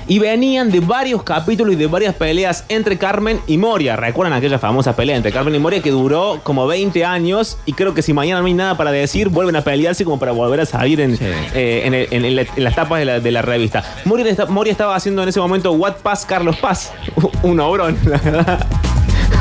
Y 0.09 0.19
venían 0.19 0.71
de 0.71 0.81
varios 0.81 1.23
capítulos 1.23 1.75
y 1.75 1.77
de 1.77 1.87
varias 1.87 2.15
peleas 2.15 2.65
entre 2.69 2.99
Carmen 2.99 3.41
y 3.47 3.59
Moria. 3.59 3.97
¿Recuerdan 3.97 4.33
aquella 4.37 4.59
famosa 4.59 4.95
pelea 4.97 5.17
entre 5.17 5.33
Carmen 5.33 5.55
y 5.55 5.59
Moria 5.59 5.81
que 5.83 5.91
duró 5.91 6.41
como 6.43 6.67
20 6.67 7.05
años? 7.05 7.59
Y 7.67 7.73
creo 7.73 7.95
que 7.95 8.03
si 8.03 8.13
mañana 8.13 8.41
no 8.41 8.47
hay 8.47 8.55
nada 8.55 8.77
para 8.77 8.91
decir, 8.93 9.29
vuelven 9.29 9.57
a 9.57 9.63
pelearse 9.63 10.05
como 10.05 10.19
para 10.19 10.33
volver 10.33 10.61
a 10.61 10.67
salir 10.67 11.01
en, 11.01 11.17
Sí. 11.17 11.25
eh, 11.55 11.83
en, 11.85 11.95
el- 11.95 12.09
en 12.11 12.25
el- 12.25 12.39
en 12.39 12.65
las 12.65 12.75
tapas 12.75 12.99
de 12.99 13.05
la, 13.05 13.21
de 13.21 13.31
la 13.31 13.43
revista. 13.43 13.85
Moria, 14.05 14.35
Moria 14.49 14.71
estaba 14.73 14.95
haciendo 14.97 15.23
en 15.23 15.29
ese 15.29 15.41
momento 15.41 15.73
What 15.73 15.97
Paz 16.03 16.27
Carlos 16.27 16.57
Paz. 16.57 16.93
Un 17.43 17.61
obrón, 17.61 17.97
la 18.05 18.19
verdad. 18.19 18.67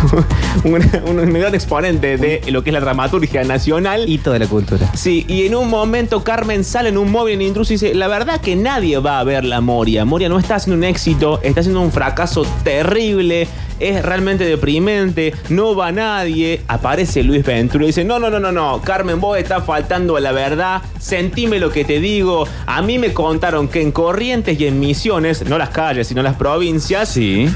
un, 0.63 1.33
gran 1.33 1.53
exponente 1.53 2.17
de 2.17 2.41
lo 2.51 2.63
que 2.63 2.69
es 2.69 2.73
la 2.73 2.79
dramaturgia 2.79 3.43
nacional. 3.43 4.07
Hito 4.07 4.31
de 4.31 4.39
la 4.39 4.47
cultura. 4.47 4.91
Sí, 4.95 5.25
y 5.27 5.45
en 5.45 5.55
un 5.55 5.69
momento 5.69 6.23
Carmen 6.23 6.63
sale 6.63 6.89
en 6.89 6.97
un 6.97 7.11
móvil 7.11 7.35
en 7.35 7.41
intruso 7.43 7.73
y 7.73 7.75
dice, 7.75 7.93
la 7.93 8.07
verdad 8.07 8.41
que 8.41 8.55
nadie 8.55 8.97
va 8.99 9.19
a 9.19 9.23
ver 9.23 9.43
la 9.43 9.61
Moria. 9.61 10.05
Moria 10.05 10.29
no 10.29 10.39
está 10.39 10.55
haciendo 10.55 10.77
un 10.77 10.83
éxito, 10.83 11.39
está 11.43 11.61
haciendo 11.61 11.81
un 11.81 11.91
fracaso 11.91 12.45
terrible, 12.63 13.47
es 13.81 14.03
realmente 14.03 14.45
deprimente, 14.45 15.33
no 15.49 15.75
va 15.75 15.91
nadie. 15.91 16.61
Aparece 16.67 17.23
Luis 17.23 17.43
Ventura 17.45 17.83
y 17.83 17.87
dice, 17.87 18.03
no, 18.03 18.19
no, 18.19 18.29
no, 18.29 18.39
no, 18.39 18.51
no, 18.51 18.81
Carmen, 18.81 19.19
vos 19.19 19.37
estás 19.37 19.65
faltando 19.65 20.15
a 20.17 20.19
la 20.19 20.31
verdad, 20.31 20.81
sentime 20.99 21.59
lo 21.59 21.71
que 21.71 21.83
te 21.85 21.99
digo. 21.99 22.47
A 22.65 22.81
mí 22.81 22.97
me 22.99 23.13
contaron 23.13 23.67
que 23.67 23.81
en 23.81 23.91
Corrientes 23.91 24.59
y 24.59 24.67
en 24.67 24.79
Misiones, 24.79 25.45
no 25.47 25.57
las 25.57 25.69
calles, 25.69 26.07
sino 26.07 26.21
las 26.23 26.35
provincias, 26.35 27.09
Sí. 27.09 27.47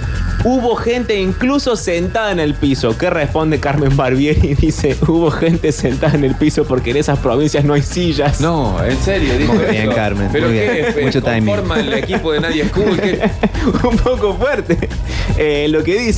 Hubo 0.44 0.76
gente 0.76 1.20
incluso 1.20 1.76
sentada 1.76 2.32
en 2.32 2.40
el 2.40 2.54
piso. 2.54 2.96
¿Qué 2.98 3.10
responde 3.10 3.60
Carmen 3.60 3.96
Barbieri? 3.98 4.54
Dice, 4.60 4.96
hubo 5.08 5.32
gente 5.32 5.72
sentada 5.72 6.14
en 6.16 6.24
el 6.24 6.36
piso 6.36 6.66
porque 6.66 6.92
en 6.92 6.98
esas 6.98 7.18
provincias 7.20 7.64
no 7.64 7.74
hay 7.74 7.82
sillas. 7.82 8.40
No, 8.42 8.84
en 8.84 8.98
serio, 8.98 9.38
dijo 9.38 9.54
Muy 9.54 9.66
bien, 9.66 9.84
eso. 9.88 9.96
Carmen, 9.96 10.30
¿Pero 10.32 10.48
muy 10.48 10.58
qué? 10.58 10.92
bien. 10.96 11.06
Mucho 11.06 11.22
timing. 11.24 11.46
¿Conforma 11.56 11.80
el 11.80 11.94
equipo 11.94 12.32
de 12.32 12.42
Nadia 12.42 12.68
School? 12.70 13.00
¿Qué? 13.00 13.30
un 13.88 13.98
poco 13.98 14.36
fuerte. 14.36 14.78
Eh, 15.38 15.68
lo 15.70 15.84
que 15.84 16.00
dice... 16.00 16.15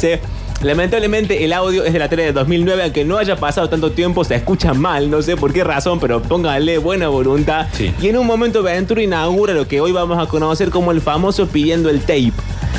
Lamentablemente 0.61 1.43
el 1.43 1.53
audio 1.53 1.83
es 1.83 1.93
de 1.93 1.99
la 1.99 2.09
tele 2.09 2.23
de 2.23 2.33
2009, 2.33 2.83
aunque 2.83 3.05
no 3.05 3.17
haya 3.17 3.35
pasado 3.35 3.69
tanto 3.69 3.91
tiempo, 3.91 4.23
se 4.23 4.35
escucha 4.35 4.73
mal, 4.73 5.09
no 5.09 5.21
sé 5.21 5.37
por 5.37 5.53
qué 5.53 5.63
razón, 5.63 5.99
pero 5.99 6.21
pónganle 6.21 6.79
buena 6.79 7.09
voluntad. 7.09 7.67
Sí. 7.73 7.93
Y 8.01 8.07
en 8.07 8.17
un 8.17 8.25
momento 8.25 8.63
Ventura 8.63 9.03
inaugura 9.03 9.53
lo 9.53 9.67
que 9.67 9.81
hoy 9.81 9.91
vamos 9.91 10.17
a 10.17 10.27
conocer 10.27 10.71
como 10.71 10.91
el 10.91 10.99
famoso 10.99 11.47
pidiendo 11.47 11.89
el 11.89 12.01
tape. 12.01 12.33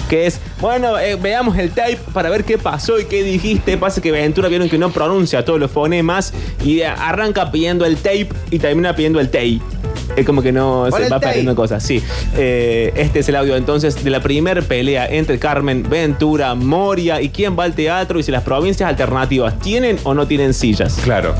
Que 0.08 0.26
es, 0.26 0.40
bueno, 0.60 0.98
eh, 0.98 1.16
veamos 1.16 1.56
el 1.58 1.70
tape 1.70 1.98
para 2.12 2.30
ver 2.30 2.42
qué 2.42 2.58
pasó 2.58 2.98
y 2.98 3.04
qué 3.04 3.22
dijiste. 3.22 3.76
Pasa 3.76 4.00
que 4.00 4.10
Ventura 4.10 4.48
vieron 4.48 4.68
que 4.68 4.78
no 4.78 4.90
pronuncia 4.90 5.44
todos 5.44 5.60
los 5.60 5.70
fonemas 5.70 6.32
y 6.64 6.80
arranca 6.82 7.52
pidiendo 7.52 7.84
el 7.84 7.96
tape 7.96 8.28
y 8.50 8.58
termina 8.58 8.96
pidiendo 8.96 9.20
el 9.20 9.28
tape. 9.28 9.60
Es 10.18 10.26
como 10.26 10.42
que 10.42 10.50
no 10.50 10.90
se 10.90 11.08
va 11.08 11.20
perdiendo 11.20 11.54
cosas. 11.54 11.82
Sí. 11.82 12.02
Eh, 12.36 12.92
este 12.96 13.20
es 13.20 13.28
el 13.28 13.36
audio 13.36 13.56
entonces 13.56 14.02
de 14.02 14.10
la 14.10 14.20
primer 14.20 14.64
pelea 14.64 15.06
entre 15.06 15.38
Carmen 15.38 15.88
Ventura, 15.88 16.54
Moria 16.56 17.20
y 17.20 17.28
quién 17.28 17.56
va 17.56 17.64
al 17.64 17.74
teatro 17.74 18.18
y 18.18 18.22
si 18.24 18.32
las 18.32 18.42
provincias 18.42 18.88
alternativas 18.88 19.58
tienen 19.60 19.98
o 20.02 20.14
no 20.14 20.26
tienen 20.26 20.54
sillas. 20.54 20.96
Claro. 21.04 21.34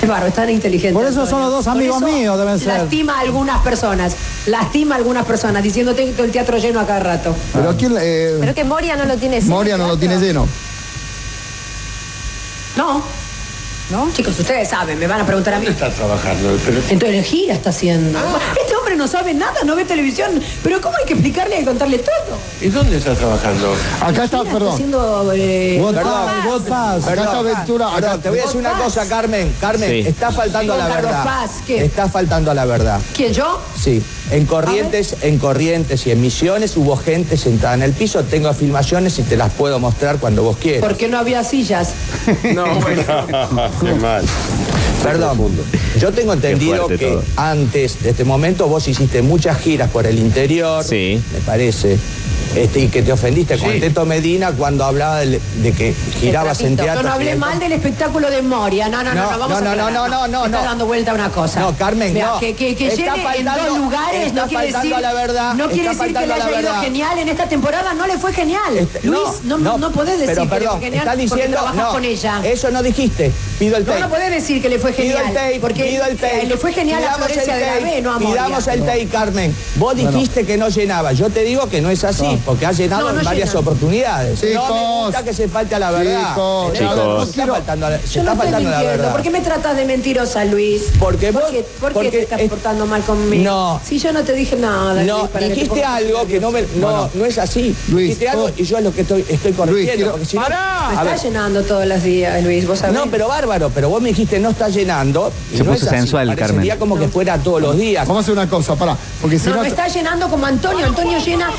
Es 0.00 0.08
bárbaro, 0.08 0.26
es 0.28 0.34
tan 0.34 0.50
inteligente. 0.50 0.94
Por 0.94 1.04
eso 1.04 1.26
son 1.26 1.42
los 1.42 1.50
dos 1.50 1.64
Por 1.64 1.74
amigos 1.74 2.02
eso 2.02 2.06
míos, 2.06 2.38
deben 2.38 2.58
ser. 2.58 2.68
Lastima 2.68 3.18
a 3.18 3.20
algunas 3.20 3.62
personas. 3.62 4.16
Lastima 4.46 4.94
a 4.94 4.98
algunas 4.98 5.24
personas 5.24 5.62
diciéndote 5.62 6.12
que 6.12 6.22
el 6.22 6.30
teatro 6.30 6.58
lleno 6.58 6.80
a 6.80 6.86
cada 6.86 7.00
rato. 7.00 7.34
Pero 7.52 7.76
quién, 7.76 7.94
eh, 8.00 8.36
Pero 8.40 8.54
que 8.54 8.64
Moria 8.64 8.96
no 8.96 9.04
lo 9.04 9.16
tiene 9.16 9.40
lleno, 9.40 9.54
Moria 9.54 9.76
no 9.76 9.88
lo 9.88 9.96
tiene 9.96 10.18
lleno. 10.18 10.48
No. 12.76 13.02
¿No? 13.92 14.10
Chicos, 14.10 14.38
ustedes 14.40 14.70
saben, 14.70 14.98
me 14.98 15.06
van 15.06 15.20
a 15.20 15.26
preguntar 15.26 15.52
a 15.52 15.58
mí. 15.58 15.66
está 15.66 15.90
trabajando? 15.90 16.56
Pero 16.64 16.80
Entonces, 16.88 17.26
gira 17.26 17.52
está 17.52 17.68
haciendo. 17.68 18.18
Este 18.18 18.61
hombre 18.92 18.96
no 18.96 19.08
sabe 19.08 19.34
nada, 19.34 19.60
no 19.64 19.74
ve 19.76 19.84
televisión. 19.84 20.40
Pero 20.62 20.80
¿cómo 20.80 20.96
hay 20.96 21.04
que 21.06 21.14
explicarle 21.14 21.60
y 21.60 21.64
contarle 21.64 21.98
todo? 21.98 22.38
¿Y 22.60 22.68
dónde 22.68 22.98
está 22.98 23.14
trabajando? 23.14 23.74
Acá 24.00 24.24
está, 24.24 24.42
perdón. 24.44 24.74
haciendo. 24.74 25.32
eh, 25.34 25.78
What 25.82 25.94
Perdón, 25.94 26.12
Pass, 26.12 26.46
What 26.46 26.60
Pass. 26.62 27.04
Acá 27.04 27.10
Perdón, 27.10 27.26
está 27.26 27.42
Ventura. 27.58 27.86
perdón, 27.94 28.10
Acá 28.10 28.22
te 28.22 28.28
voy 28.30 28.38
a 28.38 28.42
decir 28.42 28.60
una 28.60 28.70
Paz. 28.72 28.82
cosa, 28.82 29.08
Carmen. 29.08 29.54
Carmen, 29.60 29.90
Sí. 29.90 30.08
está 30.08 30.30
faltando 30.32 30.74
a 30.74 30.76
la 30.76 30.88
verdad. 30.88 31.24
Paz, 31.24 31.50
¿qué? 31.66 31.84
Está 31.84 32.08
faltando 32.08 32.50
a 32.50 32.54
la 32.54 32.64
verdad. 32.64 33.00
¿Quién 33.16 33.32
yo? 33.32 33.60
Sí. 33.80 34.02
En 34.30 34.46
Corrientes, 34.46 35.16
en 35.22 35.38
Corrientes 35.38 36.06
y 36.06 36.10
en 36.10 36.20
Misiones 36.20 36.76
hubo 36.76 36.96
gente 36.96 37.36
sentada 37.36 37.74
en 37.74 37.82
el 37.82 37.92
piso. 37.92 38.22
Tengo 38.24 38.52
filmaciones 38.54 39.18
y 39.18 39.22
te 39.22 39.36
las 39.36 39.52
puedo 39.52 39.78
mostrar 39.78 40.18
cuando 40.18 40.42
vos 40.42 40.56
quieras. 40.56 40.88
Porque 40.88 41.08
no 41.08 41.18
había 41.18 41.42
sillas. 41.44 41.90
No, 42.54 42.64
bueno. 42.80 43.02
Qué 43.80 43.94
mal. 43.94 44.22
Perdón. 45.02 45.38
Yo 45.98 46.12
tengo 46.12 46.32
entendido 46.32 46.88
que 46.88 46.98
todo. 46.98 47.24
antes 47.36 48.02
de 48.02 48.10
este 48.10 48.24
momento 48.24 48.66
vos 48.68 48.86
hiciste 48.88 49.22
muchas 49.22 49.58
giras 49.58 49.90
por 49.90 50.06
el 50.06 50.18
interior. 50.18 50.84
Sí. 50.84 51.20
Me 51.32 51.40
parece. 51.40 51.98
Este, 52.54 52.80
y 52.80 52.88
que 52.88 53.02
te 53.02 53.10
ofendiste 53.12 53.56
con 53.58 53.80
Teto 53.80 54.04
Medina 54.04 54.52
cuando 54.52 54.84
hablaba 54.84 55.20
de, 55.20 55.40
de 55.62 55.72
que 55.72 55.94
girabas 56.20 56.60
en 56.60 56.76
teatro. 56.76 56.96
Yo 57.02 57.08
no 57.08 57.14
hablé 57.14 57.34
mal 57.34 57.58
del 57.58 57.72
espectáculo 57.72 58.30
de 58.30 58.42
Moria. 58.42 58.88
No, 58.90 59.02
no, 59.02 59.14
no, 59.14 59.22
No, 59.24 59.32
no, 59.32 59.38
vamos 59.38 59.62
no, 59.62 59.70
a 59.70 59.74
no, 59.74 59.90
no, 59.90 60.08
no, 60.08 60.28
no, 60.28 60.44
Está 60.44 60.58
no. 60.58 60.64
dando 60.64 60.86
vuelta 60.86 61.14
una 61.14 61.30
cosa. 61.30 61.60
No, 61.60 61.74
Carmen, 61.76 62.12
Vea, 62.12 62.26
no. 62.26 62.40
Que, 62.40 62.54
que, 62.54 62.76
que 62.76 62.88
Está 62.88 63.14
llegue 63.16 63.38
en 63.38 63.44
dos 63.46 63.78
lugares 63.78 64.26
está 64.26 64.42
no 64.42 64.48
quiere 64.48 64.66
decir. 64.72 64.94
a 64.94 65.00
la 65.00 65.12
verdad, 65.14 65.54
No 65.54 65.70
quiere 65.70 65.88
decir 65.88 66.14
que 66.14 66.26
le 66.26 66.32
haya 66.34 66.60
ido 66.60 66.74
genial. 66.82 67.18
En 67.18 67.28
esta 67.30 67.48
temporada 67.48 67.94
no 67.94 68.06
le 68.06 68.18
fue 68.18 68.34
genial. 68.34 68.76
Este, 68.76 69.00
Luis, 69.06 69.42
no, 69.44 69.56
no, 69.56 69.78
no 69.78 69.90
podés 69.90 70.20
decir 70.20 70.46
pero 70.50 70.50
que 70.50 70.58
le 70.60 70.68
fue 70.68 70.80
genial 70.80 71.02
está 71.06 71.16
diciendo, 71.16 71.36
porque 71.36 71.52
trabajas 71.52 71.76
no, 71.76 71.90
con 71.92 72.04
ella. 72.04 72.40
Eso 72.44 72.70
no 72.70 72.82
dijiste. 72.82 73.32
Pido 73.58 73.76
el 73.78 73.86
No, 73.86 73.92
tape. 73.92 74.00
no 74.02 74.08
podés 74.10 74.30
decir 74.30 74.60
que 74.60 74.68
le 74.68 74.78
fue 74.78 74.92
Pido 74.92 75.16
genial. 75.16 75.26
el 75.28 75.34
tape, 75.34 75.58
porque 75.60 75.84
pido 75.84 76.04
el 76.04 76.16
tape. 76.18 76.42
eh, 76.42 76.46
le 76.46 76.56
fue 76.58 76.72
genial 76.74 77.02
a 77.02 77.14
Florencia 77.14 77.54
el 77.54 77.60
de 77.60 77.66
la 77.66 77.72
tape, 77.78 77.84
B, 77.84 78.02
no 78.02 78.10
a 78.12 78.18
Moria. 78.18 78.28
Pidamos 78.44 78.66
el 78.68 78.80
tape, 78.84 79.06
Carmen. 79.06 79.56
Vos 79.76 79.96
dijiste 79.96 80.44
que 80.44 80.58
no 80.58 80.68
llenaba. 80.68 81.12
Yo 81.12 81.30
te 81.30 81.44
digo 81.44 81.66
que 81.70 81.80
no 81.80 81.88
es 81.90 82.04
así, 82.04 82.26
porque 82.44 82.66
has 82.66 82.76
llenado 82.76 83.06
No, 83.08 83.12
no 83.14 83.18
en 83.20 83.24
varias 83.24 83.48
llena. 83.48 83.60
oportunidades. 83.60 84.42
no 84.42 84.46
me 84.48 84.52
Chicos. 84.52 85.04
gusta 85.04 85.22
que 85.24 85.32
se 85.34 85.48
falte 85.48 85.74
a 85.74 85.78
la 85.78 85.90
verdad. 85.90 86.28
Chicos, 86.30 86.72
chicos. 86.72 87.24
Se 87.24 87.30
está 87.40 87.46
faltando, 87.52 87.86
se 87.86 88.08
Yo 88.08 88.22
no 88.22 88.32
está 88.32 88.42
faltando 88.42 88.56
a 88.56 88.60
la 88.60 88.68
mintiendo. 88.78 88.86
verdad. 88.88 89.12
¿Por 89.12 89.22
qué 89.22 89.30
me 89.30 89.40
tratas 89.40 89.76
de 89.76 89.84
mentirosa, 89.84 90.44
Luis? 90.44 90.82
Porque 90.98 91.30
vos- 91.30 91.42
¿Por 91.42 91.50
qué, 91.52 91.62
por 91.80 91.88
qué 91.88 91.94
porque 91.94 92.10
te 92.10 92.20
estás 92.22 92.40
es- 92.40 92.50
portando 92.50 92.86
mal 92.86 93.02
conmigo? 93.02 93.44
No. 93.44 93.80
Si 93.84 93.98
yo 93.98 94.12
no 94.12 94.22
te 94.22 94.32
dije 94.32 94.56
nada. 94.56 95.02
No, 95.02 95.28
Luis, 95.34 95.48
dijiste 95.54 95.84
algo 95.84 96.26
que 96.26 96.40
no 96.40 96.50
me, 96.50 96.62
no, 96.62 96.68
Bueno. 96.80 97.10
no 97.14 97.24
es 97.24 97.38
así. 97.38 97.74
Luis, 97.88 98.04
dijiste 98.08 98.28
algo 98.28 98.50
y 98.56 98.64
yo 98.64 98.78
es 98.78 98.84
lo 98.84 98.92
que 98.92 99.00
estoy, 99.02 99.24
estoy 99.28 99.52
corrigiendo. 99.52 99.92
quiero- 99.94 100.10
porque 100.12 100.26
si 100.26 100.36
no- 100.36 100.42
Me 100.42 101.10
está 101.10 101.16
llenando 101.16 101.62
todos 101.62 101.86
los 101.86 102.02
días, 102.02 102.42
Luis, 102.42 102.66
vos 102.66 102.78
sabés. 102.78 102.94
No, 102.94 103.06
pero 103.10 103.28
bárbaro, 103.28 103.70
pero 103.74 103.88
vos 103.88 104.00
me 104.02 104.08
dijiste 104.10 104.38
no 104.38 104.50
está 104.50 104.68
llenando. 104.68 105.32
y 105.52 105.56
Se 105.58 105.64
no 105.64 105.72
puso 105.72 105.84
es 105.86 105.88
así. 105.92 105.96
sensual, 106.00 106.26
Parecería 106.28 106.74
Carmen. 106.74 106.78
como 106.78 106.98
que 106.98 107.08
fuera 107.08 107.38
todos 107.38 107.60
los 107.62 107.76
días. 107.76 108.06
Vamos 108.06 108.22
a 108.22 108.24
hacer 108.24 108.32
una 108.32 108.48
cosa, 108.48 108.74
pará. 108.76 108.96
Porque 109.20 109.38
si 109.38 109.48
No, 109.48 109.56
no. 109.56 109.62
no 109.62 109.68
está 109.68 109.86
llenando 109.88 110.28
como 110.28 110.46
Antonio. 110.46 110.86
Antonio 110.86 111.18
llena, 111.18 111.50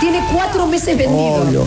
tiene 0.00 0.20
cuatro 0.32 0.66
meses 0.66 0.96
vendido. 0.96 1.42
Obvio. 1.42 1.66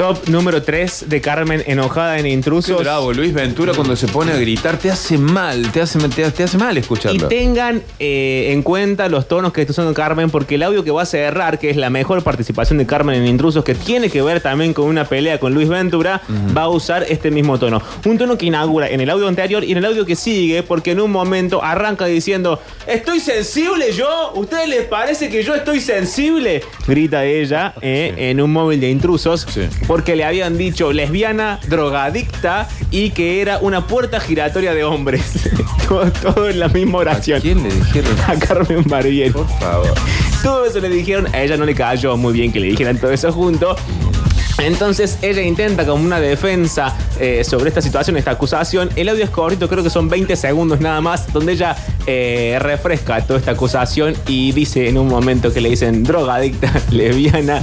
Top 0.00 0.28
número 0.28 0.62
3 0.62 1.10
de 1.10 1.20
Carmen 1.20 1.62
enojada 1.66 2.16
en 2.16 2.24
Qué 2.24 2.30
intrusos. 2.30 2.80
bravo, 2.80 3.12
Luis 3.12 3.34
Ventura 3.34 3.74
cuando 3.74 3.94
se 3.96 4.08
pone 4.08 4.32
a 4.32 4.36
gritar 4.38 4.78
te 4.78 4.90
hace 4.90 5.18
mal, 5.18 5.70
te 5.72 5.82
hace, 5.82 5.98
te, 6.08 6.30
te 6.30 6.42
hace 6.42 6.56
mal 6.56 6.74
Y 6.74 6.80
escucharlo. 6.80 7.28
tengan 7.28 7.82
eh, 7.98 8.48
en 8.50 8.62
cuenta 8.62 9.10
los 9.10 9.28
tonos 9.28 9.52
que 9.52 9.60
está 9.60 9.72
usando 9.72 9.92
Carmen, 9.92 10.30
porque 10.30 10.54
el 10.54 10.62
audio 10.62 10.82
que 10.84 10.90
va 10.90 11.02
a 11.02 11.04
cerrar, 11.04 11.58
que 11.58 11.68
es 11.68 11.76
la 11.76 11.90
mejor 11.90 12.22
participación 12.22 12.78
de 12.78 12.86
Carmen 12.86 13.14
en 13.16 13.26
Intrusos, 13.26 13.62
que 13.62 13.74
tiene 13.74 14.08
que 14.08 14.22
ver 14.22 14.40
también 14.40 14.72
con 14.72 14.86
una 14.86 15.04
pelea 15.04 15.38
con 15.38 15.52
Luis 15.52 15.68
Ventura, 15.68 16.22
va 16.56 16.62
a 16.62 16.68
usar 16.70 17.04
este 17.06 17.30
mismo 17.30 17.58
tono. 17.58 17.82
Un 18.06 18.16
tono 18.16 18.38
que 18.38 18.46
inaugura 18.46 18.88
en 18.88 19.02
el 19.02 19.10
audio 19.10 19.28
anterior 19.28 19.62
y 19.64 19.72
en 19.72 19.78
el 19.78 19.84
audio 19.84 20.06
que 20.06 20.16
sigue, 20.16 20.62
porque 20.62 20.92
en 20.92 21.00
un 21.02 21.10
momento 21.12 21.62
arranca 21.62 22.06
diciendo: 22.06 22.58
¿Estoy 22.86 23.20
sensible 23.20 23.92
yo? 23.92 24.32
¿Ustedes 24.34 24.66
les 24.66 24.86
parece 24.86 25.28
que 25.28 25.42
yo 25.42 25.54
estoy 25.54 25.78
sensible? 25.78 26.62
Grita 26.86 27.26
ella 27.26 27.74
eh, 27.82 28.14
en 28.16 28.40
un 28.40 28.50
móvil 28.50 28.80
de 28.80 28.88
intrusos, 28.88 29.46
Sí. 29.50 29.68
Porque 29.90 30.14
le 30.14 30.22
habían 30.22 30.56
dicho 30.56 30.92
lesbiana, 30.92 31.58
drogadicta 31.66 32.68
y 32.92 33.10
que 33.10 33.42
era 33.42 33.58
una 33.58 33.88
puerta 33.88 34.20
giratoria 34.20 34.72
de 34.72 34.84
hombres. 34.84 35.50
todo, 35.88 36.12
todo 36.12 36.48
en 36.48 36.60
la 36.60 36.68
misma 36.68 36.98
¿A 36.98 37.00
oración. 37.00 37.40
quién 37.40 37.60
le 37.64 37.74
dijeron? 37.74 38.16
A 38.28 38.36
Carmen 38.38 38.84
Barbieri. 38.86 39.32
Por 39.32 39.48
favor. 39.58 39.92
Todo 40.44 40.64
eso 40.64 40.78
le 40.78 40.90
dijeron, 40.90 41.26
a 41.34 41.42
ella 41.42 41.56
no 41.56 41.64
le 41.64 41.74
cayó 41.74 42.16
muy 42.16 42.32
bien 42.32 42.52
que 42.52 42.60
le 42.60 42.68
dijeran 42.68 42.98
todo 42.98 43.10
eso 43.10 43.32
junto. 43.32 43.74
Entonces 44.58 45.18
ella 45.22 45.42
intenta 45.42 45.84
como 45.84 46.04
una 46.04 46.20
defensa 46.20 46.96
eh, 47.18 47.42
sobre 47.42 47.70
esta 47.70 47.82
situación, 47.82 48.16
esta 48.16 48.30
acusación. 48.30 48.90
El 48.94 49.08
audio 49.08 49.24
es 49.24 49.30
cortito, 49.30 49.68
creo 49.68 49.82
que 49.82 49.90
son 49.90 50.08
20 50.08 50.36
segundos 50.36 50.80
nada 50.80 51.00
más, 51.00 51.32
donde 51.32 51.54
ella 51.54 51.74
eh, 52.06 52.58
refresca 52.60 53.26
toda 53.26 53.40
esta 53.40 53.50
acusación 53.50 54.14
y 54.28 54.52
dice 54.52 54.88
en 54.88 54.98
un 54.98 55.08
momento 55.08 55.52
que 55.52 55.60
le 55.60 55.70
dicen 55.70 56.04
drogadicta, 56.04 56.72
lesbiana 56.92 57.60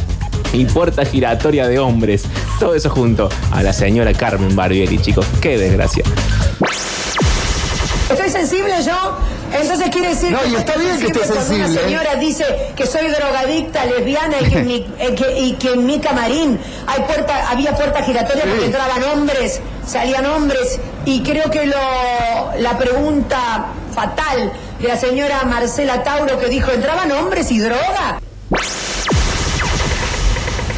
y 0.57 0.65
puerta 0.65 1.05
giratoria 1.05 1.67
de 1.67 1.79
hombres. 1.79 2.23
Todo 2.59 2.75
eso 2.75 2.89
junto 2.89 3.29
a 3.51 3.63
la 3.63 3.73
señora 3.73 4.13
Carmen 4.13 4.55
Barbieri, 4.55 4.97
chicos. 4.99 5.25
Qué 5.41 5.57
desgracia. 5.57 6.03
¿Estoy 8.09 8.29
sensible 8.29 8.71
yo? 8.85 9.17
Entonces 9.51 9.89
quiere 9.91 10.09
decir 10.09 10.31
No, 10.31 10.39
y 10.45 10.55
está 10.55 10.73
estoy 10.73 10.85
bien 10.85 10.99
que 10.99 11.07
esté 11.07 11.25
sensible, 11.25 11.65
Una 11.65 11.73
¿eh? 11.79 11.83
señora 11.83 12.15
dice 12.15 12.45
que 12.75 12.85
soy 12.85 13.07
drogadicta, 13.09 13.85
lesbiana 13.85 14.37
y 14.41 14.45
que 14.49 14.59
en 14.59 14.65
mi, 14.67 14.75
eh, 14.99 15.13
que- 15.15 15.39
y 15.39 15.53
que 15.53 15.73
en 15.73 15.85
mi 15.85 15.99
camarín 15.99 16.57
hay 16.87 17.01
puerta, 17.03 17.49
había 17.49 17.75
puerta 17.75 18.01
giratoria 18.03 18.43
porque 18.45 18.65
entraban 18.65 19.03
hombres, 19.03 19.59
salían 19.85 20.25
hombres. 20.25 20.79
Y 21.05 21.21
creo 21.21 21.49
que 21.51 21.65
lo, 21.65 21.75
la 22.59 22.77
pregunta 22.77 23.67
fatal 23.93 24.51
de 24.79 24.87
la 24.87 24.97
señora 24.97 25.43
Marcela 25.43 26.03
Tauro 26.03 26.39
que 26.39 26.47
dijo, 26.47 26.71
¿entraban 26.71 27.11
hombres 27.11 27.51
y 27.51 27.59
droga? 27.59 28.19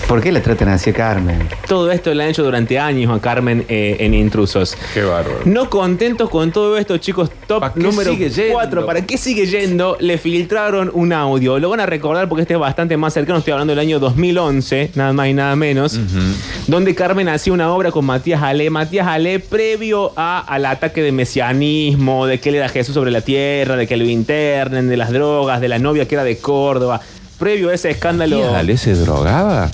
¿Por 0.10 0.22
qué 0.22 0.32
la 0.32 0.42
tratan 0.42 0.70
así 0.70 0.90
a 0.90 0.94
Carmen? 0.94 1.48
Todo 1.68 1.92
esto 1.92 2.12
le 2.16 2.24
han 2.24 2.30
hecho 2.30 2.44
durante 2.44 2.80
años 2.80 3.16
a 3.16 3.22
Carmen 3.22 3.64
eh, 3.70 3.98
en 4.00 4.16
Intrusos. 4.16 4.76
Qué 4.92 5.04
bárbaro. 5.04 5.42
No 5.46 5.70
contentos 5.70 6.32
con 6.32 6.52
todo 6.52 6.80
esto, 6.80 6.98
chicos, 6.98 7.30
top 7.46 7.60
¿Pa' 7.60 7.74
qué 7.76 7.80
número 7.80 8.10
sigue 8.12 8.28
yendo? 8.32 8.54
4. 8.54 8.86
¿Para 8.88 9.06
qué 9.06 9.20
sigue 9.20 9.46
yendo? 9.46 9.98
Le 10.00 10.18
filtraron 10.18 10.90
un 10.96 11.14
audio. 11.14 11.60
Lo 11.60 11.70
van 11.70 11.82
a 11.82 11.86
recordar 11.86 12.28
porque 12.28 12.42
este 12.42 12.56
es 12.56 12.60
bastante 12.60 12.98
más 12.98 13.14
cercano. 13.14 13.38
Estoy 13.38 13.52
hablando 13.54 13.70
del 13.72 13.80
año 13.80 14.00
2011, 14.00 14.92
nada 14.96 15.14
más 15.14 15.28
y 15.28 15.34
nada 15.36 15.56
menos. 15.56 16.00
Donde 16.66 16.96
Carmen 16.96 17.30
hacía 17.30 17.54
una 17.54 17.72
obra 17.72 17.92
con 17.92 18.04
Matías 18.04 18.42
Ale. 18.42 18.68
Matías 18.72 19.06
Ale, 19.06 19.38
previo 19.40 20.12
a- 20.16 20.40
al 20.40 20.66
ataque 20.66 21.04
de 21.04 21.12
mesianismo, 21.12 22.26
de 22.26 22.40
que 22.40 22.50
él 22.50 22.56
era 22.56 22.68
Jesús 22.70 22.96
sobre 22.96 23.12
la 23.12 23.22
tierra, 23.22 23.76
de 23.76 23.86
que 23.86 23.96
lo 23.96 24.06
internen, 24.06 24.90
de 24.90 24.98
las 24.98 25.12
drogas, 25.12 25.62
de 25.62 25.68
la 25.68 25.78
novia 25.78 26.08
que 26.08 26.16
era 26.16 26.24
de 26.24 26.40
Córdoba. 26.40 27.00
Previo 27.38 27.70
a 27.70 27.74
ese 27.74 27.90
escándalo 27.92 28.54
¿Ale 28.54 28.76
se 28.76 28.94
drogaba? 28.96 29.70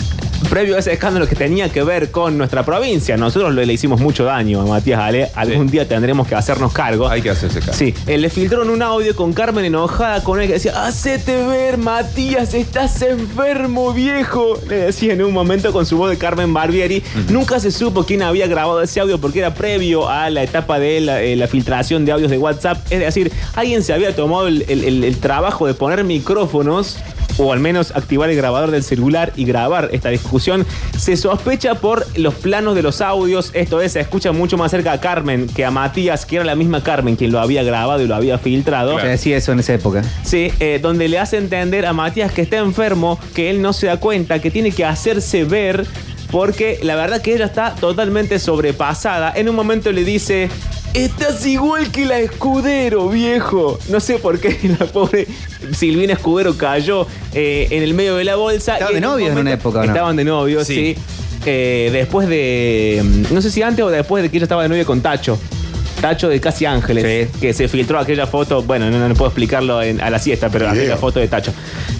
Previo 0.49 0.75
a 0.75 0.79
ese 0.79 0.93
escándalo 0.93 1.27
que 1.27 1.35
tenía 1.35 1.69
que 1.69 1.83
ver 1.83 2.11
con 2.11 2.37
nuestra 2.37 2.63
provincia. 2.63 3.17
Nosotros 3.17 3.53
le, 3.53 3.65
le 3.65 3.73
hicimos 3.73 3.99
mucho 3.99 4.23
daño 4.25 4.61
a 4.61 4.65
Matías 4.65 4.99
Ale. 4.99 5.29
Algún 5.35 5.67
día 5.67 5.87
tendremos 5.87 6.27
que 6.27 6.35
hacernos 6.35 6.71
cargo. 6.73 7.07
Hay 7.07 7.21
que 7.21 7.29
hacerse 7.29 7.59
cargo. 7.59 7.73
Sí, 7.73 7.93
eh, 8.07 8.17
le 8.17 8.29
filtraron 8.29 8.69
un 8.69 8.81
audio 8.81 9.15
con 9.15 9.33
Carmen 9.33 9.65
enojada 9.65 10.23
con 10.23 10.39
él 10.39 10.47
que 10.47 10.53
decía, 10.53 10.85
hacete 10.85 11.45
ver, 11.47 11.77
Matías, 11.77 12.53
estás 12.53 13.01
enfermo, 13.01 13.93
viejo. 13.93 14.59
Le 14.67 14.75
decía 14.77 15.13
en 15.13 15.23
un 15.23 15.33
momento 15.33 15.71
con 15.73 15.85
su 15.85 15.97
voz 15.97 16.09
de 16.09 16.17
Carmen 16.17 16.53
Barbieri. 16.53 17.03
Nunca 17.29 17.59
se 17.59 17.71
supo 17.71 18.05
quién 18.05 18.21
había 18.21 18.47
grabado 18.47 18.81
ese 18.81 18.99
audio 18.99 19.19
porque 19.19 19.39
era 19.39 19.53
previo 19.53 20.09
a 20.09 20.29
la 20.29 20.43
etapa 20.43 20.79
de 20.79 21.01
la, 21.01 21.21
eh, 21.21 21.35
la 21.35 21.47
filtración 21.47 22.05
de 22.05 22.11
audios 22.11 22.31
de 22.31 22.37
WhatsApp. 22.37 22.77
Es 22.89 22.99
decir, 22.99 23.31
alguien 23.55 23.83
se 23.83 23.93
había 23.93 24.15
tomado 24.15 24.47
el, 24.47 24.63
el- 24.67 24.83
el- 24.83 25.03
el 25.03 25.17
trabajo 25.17 25.65
de 25.67 25.73
poner 25.73 26.03
micrófonos 26.03 26.97
o 27.37 27.53
al 27.53 27.59
menos 27.59 27.91
activar 27.95 28.29
el 28.29 28.35
grabador 28.35 28.71
del 28.71 28.83
celular 28.83 29.33
y 29.35 29.45
grabar 29.45 29.89
esta 29.91 30.09
discusión. 30.09 30.65
Se 30.97 31.17
sospecha 31.17 31.75
por 31.75 32.05
los 32.17 32.33
planos 32.35 32.75
de 32.75 32.83
los 32.83 33.01
audios, 33.01 33.51
esto 33.53 33.81
es, 33.81 33.93
se 33.93 33.99
escucha 33.99 34.31
mucho 34.31 34.57
más 34.57 34.71
cerca 34.71 34.91
a 34.91 34.99
Carmen 34.99 35.47
que 35.47 35.65
a 35.65 35.71
Matías, 35.71 36.25
que 36.25 36.37
era 36.37 36.45
la 36.45 36.55
misma 36.55 36.83
Carmen 36.83 37.15
quien 37.15 37.31
lo 37.31 37.39
había 37.39 37.63
grabado 37.63 38.01
y 38.01 38.07
lo 38.07 38.15
había 38.15 38.37
filtrado. 38.37 38.99
Se 38.99 39.07
decía 39.07 39.37
eso 39.37 39.51
en 39.51 39.59
esa 39.59 39.73
época. 39.73 40.03
Sí, 40.23 40.51
eh, 40.59 40.79
donde 40.81 41.07
le 41.07 41.19
hace 41.19 41.37
entender 41.37 41.85
a 41.85 41.93
Matías 41.93 42.31
que 42.31 42.41
está 42.41 42.57
enfermo, 42.57 43.19
que 43.33 43.49
él 43.49 43.61
no 43.61 43.73
se 43.73 43.87
da 43.87 43.97
cuenta, 43.97 44.39
que 44.39 44.51
tiene 44.51 44.71
que 44.71 44.85
hacerse 44.85 45.43
ver, 45.43 45.85
porque 46.31 46.79
la 46.83 46.95
verdad 46.95 47.21
que 47.21 47.33
ella 47.33 47.45
está 47.45 47.75
totalmente 47.75 48.39
sobrepasada. 48.39 49.31
En 49.35 49.49
un 49.49 49.55
momento 49.55 49.91
le 49.91 50.03
dice, 50.03 50.49
estás 50.95 51.45
igual 51.45 51.91
que 51.91 52.05
la 52.05 52.19
escudero, 52.19 53.09
viejo. 53.09 53.77
No 53.89 53.99
sé 53.99 54.15
por 54.19 54.39
qué 54.39 54.57
la 54.79 54.85
pobre 54.85 55.27
Silvina 55.73 56.13
Escudero 56.13 56.57
cayó 56.57 57.07
eh, 57.33 57.67
en 57.71 57.83
el 57.83 57.93
medio 57.93 58.15
de 58.15 58.23
la 58.23 58.35
bolsa. 58.35 58.73
Estaban 58.73 58.93
y 58.93 58.95
de 58.95 59.01
novios 59.01 59.31
en 59.31 59.37
una 59.37 59.53
época, 59.53 59.79
¿o 59.79 59.83
no? 59.83 59.87
Estaban 59.91 60.15
de 60.15 60.23
novios, 60.23 60.65
Sí. 60.67 60.95
sí. 60.95 61.01
Eh, 61.47 61.89
después 61.91 62.27
de, 62.27 63.01
mm, 63.03 63.33
no 63.33 63.41
sé 63.41 63.51
si 63.51 63.61
antes 63.61 63.83
o 63.85 63.89
después 63.89 64.23
de 64.23 64.29
que 64.31 64.37
ella 64.37 64.45
estaba 64.45 64.63
de 64.63 64.69
novia 64.69 64.85
con 64.85 65.01
Tacho. 65.01 65.37
Tacho 66.01 66.27
de 66.27 66.39
Casi 66.41 66.65
Ángeles, 66.65 67.29
que 67.39 67.53
se 67.53 67.67
filtró 67.67 67.97
aquella 67.99 68.27
foto, 68.27 68.61
bueno, 68.63 68.89
no, 68.91 69.07
no 69.07 69.15
puedo 69.15 69.29
explicarlo 69.29 69.81
en- 69.81 70.01
a 70.01 70.09
la 70.09 70.19
siesta, 70.19 70.49
pero 70.49 70.69
aquella 70.69 70.97
foto 70.97 71.19
de 71.19 71.27
Tacho. 71.27 71.53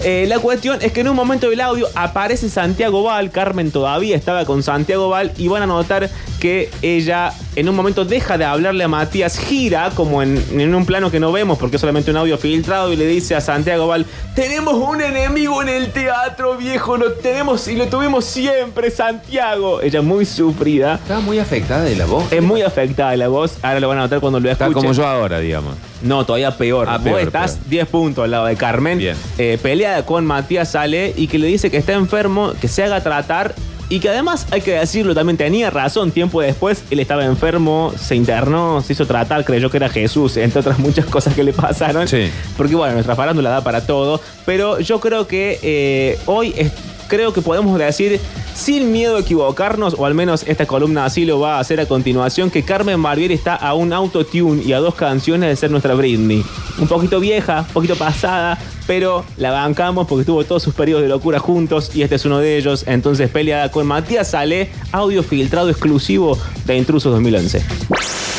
Eh, 0.04 0.26
la 0.28 0.38
cuestión 0.38 0.78
es 0.82 0.92
que 0.92 1.00
en 1.00 1.08
un 1.08 1.16
momento 1.16 1.48
del 1.48 1.60
audio 1.62 1.88
aparece 1.94 2.50
Santiago 2.50 3.02
Val, 3.04 3.30
Carmen 3.30 3.70
todavía 3.70 4.14
estaba 4.16 4.44
con 4.44 4.62
Santiago 4.62 5.08
Val, 5.08 5.32
y 5.38 5.48
van 5.48 5.62
a 5.62 5.66
notar 5.66 6.10
que 6.40 6.70
ella 6.82 7.32
en 7.54 7.68
un 7.68 7.74
momento 7.74 8.04
deja 8.04 8.36
de 8.36 8.44
hablarle 8.44 8.84
a 8.84 8.88
Matías, 8.88 9.38
gira 9.38 9.90
como 9.94 10.22
en, 10.22 10.42
en 10.52 10.74
un 10.74 10.84
plano 10.84 11.10
que 11.10 11.18
no 11.18 11.32
vemos 11.32 11.58
porque 11.58 11.76
es 11.76 11.80
solamente 11.80 12.10
un 12.10 12.16
audio 12.18 12.36
filtrado, 12.36 12.92
y 12.92 12.96
le 12.96 13.06
dice 13.06 13.34
a 13.34 13.40
Santiago 13.40 13.86
Val, 13.86 14.04
tenemos 14.34 14.74
un 14.74 15.00
enemigo 15.00 15.62
en 15.62 15.68
el 15.70 15.92
teatro, 15.92 16.56
viejo, 16.56 16.96
lo 16.96 17.12
tenemos 17.12 17.66
y 17.68 17.76
lo 17.76 17.86
tuvimos 17.86 18.24
siempre, 18.24 18.90
Santiago. 18.90 19.80
Ella 19.80 20.02
muy 20.02 20.26
sufrida. 20.26 20.94
Estaba 20.96 21.20
muy 21.20 21.38
afectada 21.38 21.84
de 21.84 21.96
la 21.96 22.04
voz. 22.06 22.30
Es 22.30 22.42
muy 22.42 22.62
afectada 22.62 23.16
la 23.16 23.28
voz. 23.28 23.56
Ahora 23.62 23.80
lo 23.80 23.88
van 23.88 23.98
a 23.98 24.00
notar 24.02 24.20
cuando 24.20 24.38
lo 24.40 24.50
Está 24.50 24.66
escuchen. 24.66 24.88
como 24.88 24.92
yo 24.94 25.06
ahora, 25.06 25.38
digamos. 25.38 25.74
No, 26.02 26.24
todavía 26.26 26.50
peor. 26.56 26.86
Ah, 26.88 26.98
Vos 26.98 27.04
peor, 27.04 27.20
estás 27.20 27.52
peor. 27.52 27.68
10 27.70 27.88
puntos 27.88 28.24
al 28.24 28.30
lado 28.30 28.46
de 28.46 28.56
Carmen. 28.56 28.98
Bien. 28.98 29.16
Eh, 29.38 29.58
pelea 29.62 30.04
con 30.04 30.26
Matías 30.26 30.70
Sale 30.72 31.14
y 31.16 31.26
que 31.26 31.38
le 31.38 31.46
dice 31.46 31.70
que 31.70 31.78
está 31.78 31.94
enfermo, 31.94 32.52
que 32.60 32.68
se 32.68 32.82
haga 32.84 33.02
tratar. 33.02 33.54
Y 33.88 34.00
que 34.00 34.08
además, 34.08 34.46
hay 34.50 34.62
que 34.62 34.72
decirlo, 34.72 35.14
también 35.14 35.36
tenía 35.36 35.70
razón. 35.70 36.10
Tiempo 36.10 36.40
después, 36.40 36.82
él 36.90 36.98
estaba 36.98 37.24
enfermo, 37.24 37.92
se 37.96 38.16
internó, 38.16 38.82
se 38.82 38.94
hizo 38.94 39.06
tratar, 39.06 39.44
creyó 39.44 39.70
que 39.70 39.76
era 39.76 39.88
Jesús, 39.88 40.36
entre 40.38 40.60
otras 40.60 40.78
muchas 40.80 41.06
cosas 41.16 41.34
que 41.34 41.44
le 41.44 41.52
pasaron. 41.52 42.08
Sí. 42.08 42.28
Porque 42.56 42.74
bueno, 42.74 42.94
nuestra 42.94 43.14
farándula 43.14 43.50
da 43.50 43.62
para 43.62 43.86
todo. 43.86 44.20
Pero 44.44 44.80
yo 44.80 44.98
creo 44.98 45.26
que 45.28 45.60
eh, 45.62 46.18
hoy 46.26 46.52
es- 46.56 46.72
creo 47.08 47.32
que 47.32 47.42
podemos 47.42 47.78
decir, 47.78 48.20
sin 48.54 48.92
miedo 48.92 49.16
a 49.16 49.20
equivocarnos, 49.20 49.94
o 49.98 50.06
al 50.06 50.14
menos 50.14 50.44
esta 50.46 50.66
columna 50.66 51.04
así 51.04 51.24
lo 51.24 51.40
va 51.40 51.56
a 51.56 51.60
hacer 51.60 51.80
a 51.80 51.86
continuación, 51.86 52.50
que 52.50 52.62
Carmen 52.62 53.02
Barbieri 53.02 53.34
está 53.34 53.54
a 53.54 53.74
un 53.74 53.92
autotune 53.92 54.62
y 54.62 54.72
a 54.72 54.78
dos 54.78 54.94
canciones 54.94 55.50
de 55.50 55.56
ser 55.56 55.70
nuestra 55.70 55.94
Britney. 55.94 56.44
Un 56.78 56.88
poquito 56.88 57.20
vieja, 57.20 57.60
un 57.60 57.74
poquito 57.74 57.96
pasada, 57.96 58.58
pero 58.86 59.24
la 59.36 59.50
bancamos 59.50 60.06
porque 60.06 60.24
tuvo 60.24 60.44
todos 60.44 60.62
sus 60.62 60.74
periodos 60.74 61.02
de 61.02 61.08
locura 61.08 61.38
juntos 61.38 61.90
y 61.94 62.02
este 62.02 62.16
es 62.16 62.24
uno 62.24 62.38
de 62.38 62.56
ellos. 62.56 62.84
Entonces, 62.86 63.30
peleada 63.30 63.70
con 63.70 63.86
Matías 63.86 64.30
Sale, 64.30 64.70
audio 64.92 65.22
filtrado 65.22 65.70
exclusivo 65.70 66.38
de 66.64 66.76
Intrusos 66.76 67.12
2011. 67.12 68.35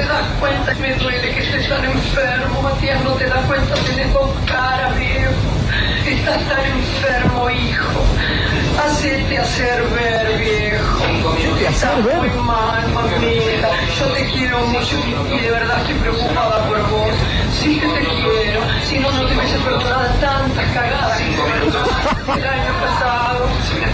Te 0.00 0.06
das 0.06 0.26
cuenta 0.38 0.74
que 0.74 0.80
me 0.80 0.94
duele 0.94 1.34
que 1.34 1.40
estés 1.40 1.68
tan 1.68 1.84
enfermo, 1.84 2.62
Matías. 2.62 3.02
No 3.04 3.12
te 3.12 3.26
das 3.26 3.44
cuenta, 3.44 3.74
tenés 3.74 4.12
dos 4.12 4.30
caras, 4.46 4.96
viejo. 4.96 5.32
Estás 6.06 6.48
tan 6.48 6.64
enfermo, 6.64 7.50
hijo. 7.50 8.00
Hacete 8.82 9.38
hacer 9.38 9.82
ver, 9.90 10.38
viejo. 10.38 11.36
Estás 11.68 11.98
muy 11.98 12.30
mal, 12.42 12.88
mamita. 12.92 13.68
Yo 13.98 14.06
te 14.14 14.24
quiero 14.32 14.58
mucho 14.66 14.96
y 15.30 15.38
de 15.38 15.50
verdad 15.50 15.80
estoy 15.80 15.94
preocupada 15.96 16.66
por 16.66 16.90
vos. 16.90 17.14
Sí 17.60 17.78
que 17.78 17.86
te 17.86 18.00
quiero. 18.00 18.60
Si 18.88 18.98
no, 18.98 19.12
no 19.12 19.26
te 19.26 19.34
hubiese 19.50 19.64
perdonado 19.64 20.06
tantas 20.20 20.66
cagadas. 20.72 21.20
El 21.20 22.46
año 22.46 22.72
pasado, 22.80 23.48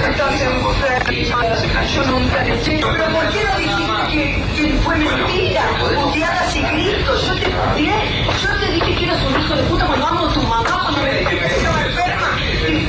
estás 0.09 0.41
enferma, 0.43 1.85
yo 1.85 2.03
nunca 2.05 2.45
le 2.45 2.55
eché. 2.61 2.81
Pero 2.81 3.07
¿por 3.09 3.29
qué 3.29 3.45
no 3.45 3.59
dijiste 3.59 4.03
que, 4.13 4.63
que 4.63 4.73
fue 4.81 4.97
mentira? 4.97 5.63
Puteadas 5.79 6.57
y 6.57 6.63
gritos, 6.63 7.27
yo 7.27 7.35
te 7.35 7.49
puteé. 7.49 8.27
Yo 8.43 8.51
te 8.61 8.73
dije 8.73 8.95
que 8.97 9.05
eras 9.05 9.23
un 9.23 9.41
hijo 9.41 9.55
de 9.55 9.63
puta 9.63 9.87
cuando 9.87 10.07
amo 10.07 10.27
a 10.27 10.33
tu 10.33 10.43
mamá, 10.43 10.81
cuando 10.83 11.03
me 11.03 11.11
dijiste 11.13 11.39
que 11.39 11.47
estaba 11.47 11.83
enferma. 11.87 12.29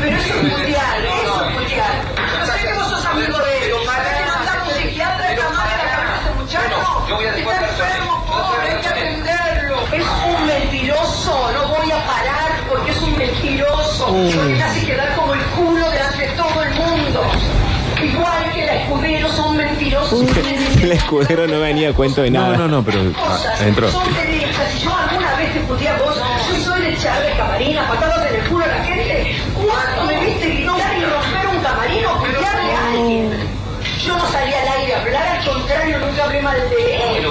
Pero 0.02 0.18
eso 0.18 0.34
es 0.34 0.54
putear, 0.54 1.06
eso 1.06 1.46
es 1.46 1.56
putear. 1.56 1.96
Yo 2.36 2.46
sé 2.52 2.68
que 2.68 2.74
vos 2.74 2.88
sos 2.90 3.06
amigo 3.06 3.38
de 3.38 3.58
él. 3.58 3.74
¿Para 3.86 4.64
un 4.64 4.72
psiquiatra 4.82 5.34
y 5.34 5.38
llamarle 5.38 5.74
a 5.74 5.78
la 5.78 5.92
cabeza 5.92 6.34
muchacho? 6.38 6.78
Está 7.38 7.67
mentiroso. 13.18 14.08
Lo 14.08 14.48
que 14.48 14.64
hace 14.64 14.86
quedar 14.86 15.16
como 15.16 15.34
el 15.34 15.42
culo 15.42 15.90
delante 15.90 16.28
de 16.28 16.34
todo 16.34 16.64
el 16.64 16.70
mundo. 16.76 17.22
Igual 18.02 18.54
que 18.54 18.66
la 18.66 18.76
escudero 18.76 19.32
son 19.34 19.58
mentirosos. 19.58 20.38
El 20.82 20.92
escudero 20.92 21.48
no 21.48 21.60
venía 21.60 21.90
a 21.90 21.94
cuento 21.94 22.22
de 22.22 22.32
nada. 22.32 22.56
No, 22.56 22.68
no, 22.68 22.68
no, 22.68 22.84
pero 22.84 23.02
ah, 23.18 23.40
entró. 23.62 23.90
Son 23.92 24.14
derechas. 24.14 24.72
Si 24.72 24.84
yo 24.84 24.96
alguna 24.96 25.36
vez 25.36 25.54
te 25.54 25.60
puteé 25.62 25.90
a 25.90 25.98
vos, 25.98 26.16
yo 26.50 26.64
soy 26.64 26.82
de 26.82 26.94
echarle 26.94 27.32
camarina, 27.36 27.88
patadas 27.88 28.30
en 28.30 28.36
el 28.36 28.50
culo 28.50 28.66
a 28.66 28.68
la 28.68 28.84
gente. 28.84 29.36
¿Cuándo 29.56 30.04
me 30.06 30.26
viste 30.26 30.48
gritar 30.48 30.98
y 30.98 31.06
romper 31.06 31.48
un 31.48 31.64
camarín 31.64 32.06
o 32.06 32.20
putearle 32.20 32.72
a 32.72 32.88
alguien? 32.92 33.58
Yo 34.06 34.18
no 34.18 34.32
salí 34.32 34.54
al 34.54 34.68
aire 34.80 34.96
a 34.96 35.02
hablar, 35.02 35.28
al 35.28 35.46
contrario, 35.46 36.00
nunca 36.00 36.24
hablé 36.24 36.42
mal 36.42 36.58
de 36.70 36.96
él. 36.96 37.28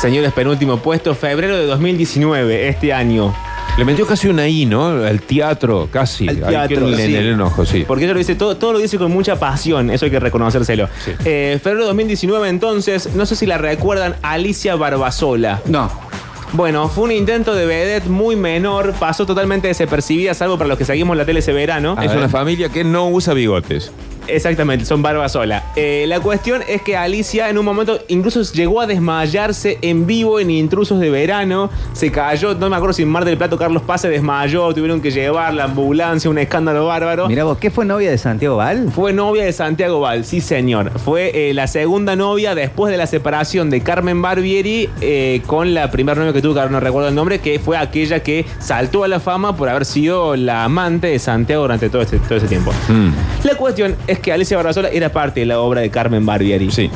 Señores, 0.00 0.32
penúltimo 0.32 0.78
puesto, 0.78 1.14
febrero 1.14 1.58
de 1.58 1.66
2019, 1.66 2.68
este 2.68 2.90
año. 2.90 3.34
Le 3.76 3.84
metió 3.84 4.06
casi 4.06 4.28
una 4.28 4.48
I, 4.48 4.64
¿no? 4.64 4.86
Al 4.86 5.20
teatro, 5.20 5.90
casi. 5.92 6.26
Al 6.26 6.42
Ahí 6.42 6.50
teatro, 6.68 6.88
en 6.88 6.96
sí. 6.96 7.14
el 7.14 7.26
enojo, 7.28 7.66
sí. 7.66 7.84
Porque 7.86 8.04
ella 8.04 8.14
lo 8.14 8.18
dice, 8.18 8.34
todo, 8.34 8.56
todo 8.56 8.72
lo 8.72 8.78
dice 8.78 8.96
con 8.96 9.12
mucha 9.12 9.38
pasión, 9.38 9.90
eso 9.90 10.06
hay 10.06 10.10
que 10.10 10.18
reconocérselo. 10.18 10.88
Sí. 11.04 11.12
Eh, 11.26 11.60
febrero 11.62 11.82
de 11.82 11.88
2019, 11.88 12.48
entonces, 12.48 13.14
no 13.14 13.26
sé 13.26 13.36
si 13.36 13.44
la 13.44 13.58
recuerdan, 13.58 14.16
Alicia 14.22 14.74
Barbasola. 14.74 15.60
No. 15.66 15.90
Bueno, 16.52 16.88
fue 16.88 17.04
un 17.04 17.12
intento 17.12 17.54
de 17.54 17.66
vedette 17.66 18.08
muy 18.08 18.36
menor, 18.36 18.94
pasó 18.98 19.26
totalmente 19.26 19.68
desapercibida, 19.68 20.32
salvo 20.32 20.56
para 20.56 20.68
los 20.68 20.78
que 20.78 20.86
seguimos 20.86 21.14
la 21.14 21.26
tele 21.26 21.40
ese 21.40 21.52
verano. 21.52 21.94
Es 22.02 22.12
una 22.12 22.30
familia 22.30 22.70
que 22.70 22.84
no 22.84 23.08
usa 23.10 23.34
bigotes. 23.34 23.92
Exactamente, 24.34 24.84
son 24.84 25.02
Barbasola. 25.02 25.62
Eh, 25.76 26.04
la 26.08 26.20
cuestión 26.20 26.62
es 26.68 26.82
que 26.82 26.96
Alicia 26.96 27.48
en 27.48 27.58
un 27.58 27.64
momento 27.64 27.98
incluso 28.08 28.42
llegó 28.52 28.80
a 28.80 28.86
desmayarse 28.86 29.78
en 29.82 30.06
vivo 30.06 30.40
en 30.40 30.50
Intrusos 30.50 31.00
de 31.00 31.10
Verano. 31.10 31.70
Se 31.92 32.10
cayó, 32.10 32.54
no 32.54 32.70
me 32.70 32.76
acuerdo 32.76 32.92
si 32.92 33.02
en 33.02 33.08
Mar 33.08 33.24
del 33.24 33.36
Plato 33.36 33.58
Carlos 33.58 33.82
Paz 33.82 34.02
se 34.02 34.08
desmayó, 34.08 34.72
tuvieron 34.74 35.00
que 35.00 35.10
llevar 35.10 35.52
la 35.54 35.64
ambulancia, 35.64 36.30
un 36.30 36.38
escándalo 36.38 36.86
bárbaro. 36.86 37.28
Mira 37.28 37.44
vos, 37.44 37.58
¿qué 37.58 37.70
fue 37.70 37.84
novia 37.84 38.10
de 38.10 38.18
Santiago 38.18 38.56
Val? 38.56 38.90
Fue 38.94 39.12
novia 39.12 39.44
de 39.44 39.52
Santiago 39.52 40.00
Val, 40.00 40.24
sí 40.24 40.40
señor. 40.40 40.92
Fue 40.98 41.30
eh, 41.50 41.54
la 41.54 41.66
segunda 41.66 42.16
novia 42.16 42.54
después 42.54 42.90
de 42.90 42.96
la 42.98 43.06
separación 43.06 43.68
de 43.70 43.80
Carmen 43.80 44.22
Barbieri 44.22 44.88
eh, 45.00 45.42
con 45.46 45.74
la 45.74 45.90
primera 45.90 46.18
novia 46.18 46.32
que 46.32 46.40
tuvo, 46.42 46.54
que 46.54 46.60
ahora 46.60 46.72
no 46.72 46.80
recuerdo 46.80 47.08
el 47.08 47.14
nombre, 47.14 47.38
que 47.40 47.58
fue 47.58 47.76
aquella 47.76 48.20
que 48.22 48.44
saltó 48.58 49.04
a 49.04 49.08
la 49.08 49.20
fama 49.20 49.56
por 49.56 49.68
haber 49.68 49.84
sido 49.84 50.36
la 50.36 50.64
amante 50.64 51.08
de 51.08 51.18
Santiago 51.18 51.62
durante 51.62 51.88
todo, 51.90 52.02
este- 52.02 52.18
todo 52.20 52.36
ese 52.38 52.46
tiempo. 52.46 52.72
Mm. 52.88 53.10
La 53.44 53.54
cuestión 53.56 53.96
es 54.06 54.19
que 54.20 54.32
Alicia 54.32 54.56
Barbasola 54.56 54.88
era 54.88 55.10
parte 55.10 55.40
de 55.40 55.46
la 55.46 55.60
obra 55.60 55.80
de 55.80 55.90
Carmen 55.90 56.24
Barbieri. 56.24 56.70
Sí. 56.70 56.90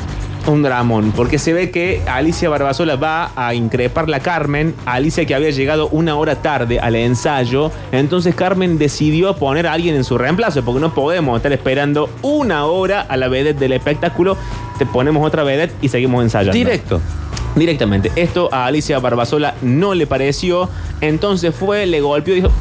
Un 0.47 0.61
dramón, 0.61 1.11
porque 1.15 1.39
se 1.39 1.53
ve 1.53 1.71
que 1.71 2.03
Alicia 2.05 2.49
Barbasola 2.49 2.97
va 2.97 3.31
a 3.35 3.55
increparla 3.55 4.17
a 4.17 4.19
Carmen, 4.19 4.75
Alicia 4.85 5.25
que 5.25 5.33
había 5.33 5.49
llegado 5.49 5.87
una 5.87 6.15
hora 6.17 6.35
tarde 6.35 6.79
al 6.79 6.95
ensayo, 6.95 7.71
entonces 7.91 8.35
Carmen 8.35 8.77
decidió 8.77 9.35
poner 9.37 9.65
a 9.65 9.73
alguien 9.73 9.95
en 9.95 10.03
su 10.03 10.19
reemplazo, 10.19 10.63
porque 10.63 10.79
no 10.79 10.93
podemos 10.93 11.35
estar 11.37 11.51
esperando 11.51 12.11
una 12.21 12.65
hora 12.65 13.01
a 13.01 13.17
la 13.17 13.27
vedette 13.27 13.57
del 13.57 13.73
espectáculo, 13.73 14.37
te 14.77 14.85
ponemos 14.85 15.25
otra 15.25 15.43
vedette 15.43 15.73
y 15.81 15.89
seguimos 15.89 16.23
ensayando. 16.23 16.55
Directo. 16.55 17.01
Directamente. 17.55 18.11
Esto 18.15 18.49
a 18.51 18.67
Alicia 18.67 18.99
Barbasola 18.99 19.55
no 19.63 19.95
le 19.95 20.05
pareció, 20.05 20.69
entonces 21.01 21.55
fue, 21.55 21.87
le 21.87 22.01
golpeó 22.01 22.33
y 22.33 22.41
dijo, 22.41 22.51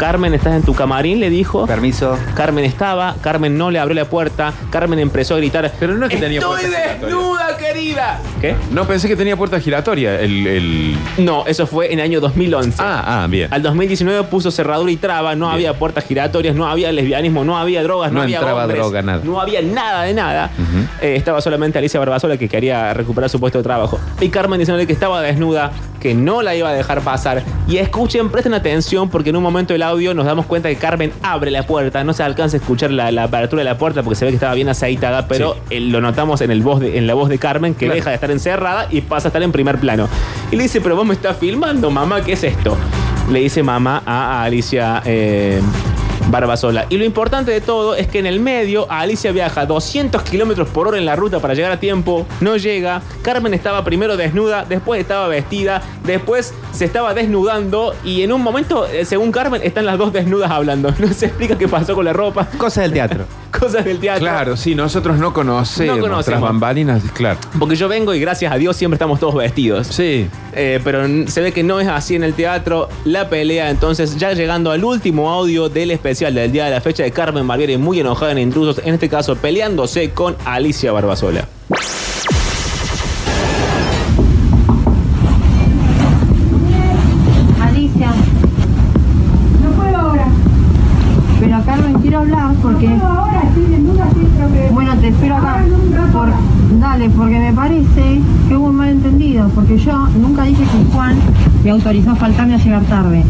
Carmen, 0.00 0.32
¿estás 0.32 0.54
en 0.56 0.62
tu 0.62 0.74
camarín? 0.74 1.20
Le 1.20 1.28
dijo. 1.28 1.66
Permiso. 1.66 2.16
Carmen 2.34 2.64
estaba, 2.64 3.16
Carmen 3.20 3.58
no 3.58 3.70
le 3.70 3.78
abrió 3.78 3.94
la 3.94 4.06
puerta, 4.06 4.54
Carmen 4.70 4.98
empezó 4.98 5.34
a 5.34 5.36
gritar. 5.36 5.70
Pero 5.78 5.92
no 5.94 6.06
es 6.06 6.10
que 6.10 6.16
tenía 6.16 6.38
¡Estoy 6.40 6.58
puerta 6.62 6.78
giratoria". 6.78 7.06
desnuda, 7.06 7.56
querida! 7.58 8.20
¿Qué? 8.40 8.54
No 8.72 8.86
pensé 8.86 9.08
que 9.08 9.16
tenía 9.16 9.36
puerta 9.36 9.60
giratoria. 9.60 10.18
El, 10.18 10.46
el- 10.46 10.96
No, 11.18 11.44
eso 11.46 11.66
fue 11.66 11.92
en 11.92 11.98
el 11.98 12.06
año 12.06 12.20
2011. 12.20 12.78
Ah, 12.82 13.24
ah, 13.24 13.26
bien. 13.28 13.52
Al 13.52 13.60
2019 13.62 14.22
puso 14.24 14.50
cerradura 14.50 14.90
y 14.90 14.96
traba, 14.96 15.34
no 15.34 15.44
Bien. 15.46 15.54
había 15.56 15.74
puertas 15.78 16.04
giratorias, 16.06 16.56
no 16.56 16.66
había 16.66 16.90
lesbianismo, 16.92 17.44
no 17.44 17.58
había 17.58 17.82
drogas, 17.82 18.10
no, 18.10 18.20
No 18.20 18.22
había 18.22 18.38
entraba 18.38 18.62
hombres, 18.62 18.80
droga, 18.80 19.02
nada. 19.02 19.20
No 19.22 19.38
había 19.38 19.60
nada 19.60 20.04
de 20.04 20.14
nada. 20.14 20.50
Eh, 21.02 21.14
estaba 21.16 21.42
solamente 21.42 21.78
Alicia 21.78 22.00
Barbasola 22.00 22.38
que 22.38 22.48
quería 22.48 22.94
recuperar 22.94 23.28
su 23.28 23.38
puesto 23.38 23.58
de 23.58 23.64
trabajo. 23.64 24.00
Y 24.18 24.30
Carmen 24.30 24.58
diciéndole 24.58 24.86
que 24.86 24.94
estaba 24.94 25.20
desnuda, 25.20 25.72
que 26.00 26.14
no 26.14 26.42
la 26.42 26.54
iba 26.56 26.68
a 26.68 26.72
dejar 26.72 27.02
pasar. 27.02 27.42
Y 27.68 27.76
escuchen, 27.76 28.30
presten 28.30 28.54
atención 28.54 29.08
porque 29.10 29.30
en 29.30 29.36
un 29.36 29.42
momento 29.42 29.72
del 29.74 29.82
audio 29.82 30.14
nos 30.14 30.26
damos 30.26 30.46
cuenta 30.46 30.68
que 30.68 30.76
Carmen 30.76 31.12
abre 31.22 31.50
la 31.50 31.64
puerta. 31.66 32.02
No 32.02 32.12
se 32.12 32.22
alcanza 32.22 32.56
a 32.56 32.60
escuchar 32.60 32.90
la, 32.90 33.12
la 33.12 33.24
apertura 33.24 33.60
de 33.60 33.64
la 33.64 33.78
puerta 33.78 34.02
porque 34.02 34.16
se 34.16 34.24
ve 34.24 34.30
que 34.30 34.36
estaba 34.36 34.54
bien 34.54 34.68
aceitada, 34.68 35.28
pero 35.28 35.56
eh, 35.70 35.78
lo 35.80 36.00
notamos 36.00 36.40
en, 36.40 36.50
el 36.50 36.62
voz 36.62 36.80
de- 36.80 36.98
en 36.98 37.06
la 37.06 37.14
voz 37.14 37.28
de 37.28 37.38
Carmen 37.38 37.74
que 37.74 37.86
Claro. 37.86 37.94
deja 37.96 38.10
de 38.10 38.14
estar 38.14 38.30
encerrada 38.30 38.86
y 38.90 39.02
pasa 39.02 39.28
a 39.28 39.30
estar 39.30 39.42
en 39.42 39.52
primer 39.52 39.78
plano. 39.78 40.08
Y 40.50 40.56
le 40.56 40.62
dice, 40.64 40.80
pero 40.80 40.96
vos 40.96 41.06
me 41.06 41.14
estás 41.14 41.36
filmando, 41.36 41.90
mamá, 41.90 42.22
¿qué 42.24 42.32
es 42.32 42.42
esto? 42.44 42.76
Le 43.30 43.40
dice 43.40 43.62
mamá 43.62 44.02
a, 44.06 44.40
a 44.40 44.44
Alicia 44.44 45.02
eh, 45.04 45.60
Barbasola. 46.30 46.86
Y 46.88 46.96
lo 46.98 47.04
importante 47.04 47.50
de 47.50 47.60
todo 47.60 47.94
es 47.94 48.06
que 48.08 48.18
en 48.18 48.26
el 48.26 48.40
medio 48.40 48.90
Alicia 48.90 49.32
viaja 49.32 49.66
200 49.66 50.22
kilómetros 50.22 50.68
por 50.68 50.88
hora 50.88 50.98
en 50.98 51.04
la 51.06 51.16
ruta 51.16 51.40
para 51.40 51.54
llegar 51.54 51.72
a 51.72 51.80
tiempo, 51.80 52.26
no 52.40 52.56
llega. 52.56 53.02
Carmen 53.22 53.54
estaba 53.54 53.84
primero 53.84 54.16
desnuda, 54.16 54.64
después 54.68 55.00
estaba 55.00 55.28
vestida, 55.28 55.82
después 56.04 56.54
se 56.72 56.84
estaba 56.84 57.14
desnudando 57.14 57.94
y 58.04 58.22
en 58.22 58.32
un 58.32 58.42
momento, 58.42 58.86
eh, 58.86 59.04
según 59.04 59.32
Carmen, 59.32 59.60
están 59.62 59.86
las 59.86 59.98
dos 59.98 60.12
desnudas 60.12 60.50
hablando. 60.50 60.92
No 61.00 61.08
se 61.14 61.26
explica 61.26 61.56
qué 61.56 61.66
pasó 61.66 61.94
con 61.94 62.04
la 62.04 62.12
ropa, 62.12 62.46
Cosas 62.58 62.84
del 62.84 62.92
teatro. 62.92 63.24
cosas 63.58 63.84
del 63.84 63.98
teatro. 63.98 64.20
Claro, 64.26 64.56
sí, 64.56 64.74
nosotros 64.74 65.18
no 65.18 65.32
conocemos, 65.32 65.96
No 65.96 66.02
conocemos. 66.02 66.40
bambalinas, 66.42 67.02
claro. 67.14 67.38
Porque 67.58 67.74
yo 67.74 67.88
vengo 67.88 68.14
y 68.14 68.20
gracias 68.20 68.52
a 68.52 68.56
Dios 68.56 68.76
siempre 68.76 68.96
estamos 68.96 69.18
todos 69.18 69.34
vestidos. 69.34 69.86
Sí. 69.88 70.28
Eh, 70.52 70.80
pero 70.84 71.02
se 71.28 71.40
ve 71.40 71.52
que 71.52 71.62
no 71.62 71.80
es 71.80 71.88
así 71.88 72.14
en 72.14 72.22
el 72.24 72.34
teatro. 72.34 72.88
La 73.04 73.28
pelea, 73.28 73.70
entonces, 73.70 74.16
ya 74.16 74.32
llegando 74.32 74.70
al 74.70 74.84
último 74.84 75.30
audio 75.30 75.68
del 75.68 75.90
especial 75.90 76.19
del 76.28 76.52
día 76.52 76.66
de 76.66 76.70
la 76.72 76.82
fecha 76.82 77.02
de 77.02 77.12
Carmen 77.12 77.46
Barbieri, 77.48 77.78
muy 77.78 77.98
enojada 77.98 78.32
en 78.32 78.38
intrusos, 78.38 78.78
en 78.84 78.92
este 78.92 79.08
caso 79.08 79.36
peleándose 79.36 80.10
con 80.10 80.36
Alicia 80.44 80.92
Barbasola. 80.92 81.48
Alicia. 87.62 88.12
No 89.62 89.70
puedo 89.70 89.96
ahora. 89.96 90.26
Pero 91.40 91.62
Carmen, 91.64 91.94
quiero 92.02 92.18
hablar 92.18 92.54
porque... 92.60 92.88
No 92.88 92.98
puedo 92.98 93.12
ahora, 93.12 93.42
estoy 93.48 93.64
desnuda, 93.64 94.08
estoy 94.08 94.74
Bueno, 94.74 94.98
te 95.00 95.08
espero 95.08 95.36
acá. 95.36 95.64
Por... 96.12 96.28
Dale, 96.78 97.08
porque 97.10 97.38
me 97.38 97.52
parece 97.54 98.20
que 98.46 98.56
hubo 98.56 98.66
un 98.66 98.76
malentendido, 98.76 99.48
porque 99.54 99.78
yo 99.78 100.06
nunca 100.08 100.44
dije 100.44 100.64
que 100.64 100.92
Juan 100.92 101.16
me 101.64 101.70
autorizó 101.70 102.10
a 102.10 102.16
faltarme 102.16 102.54
a 102.54 102.58
llegar 102.58 102.82
tarde. 102.84 103.24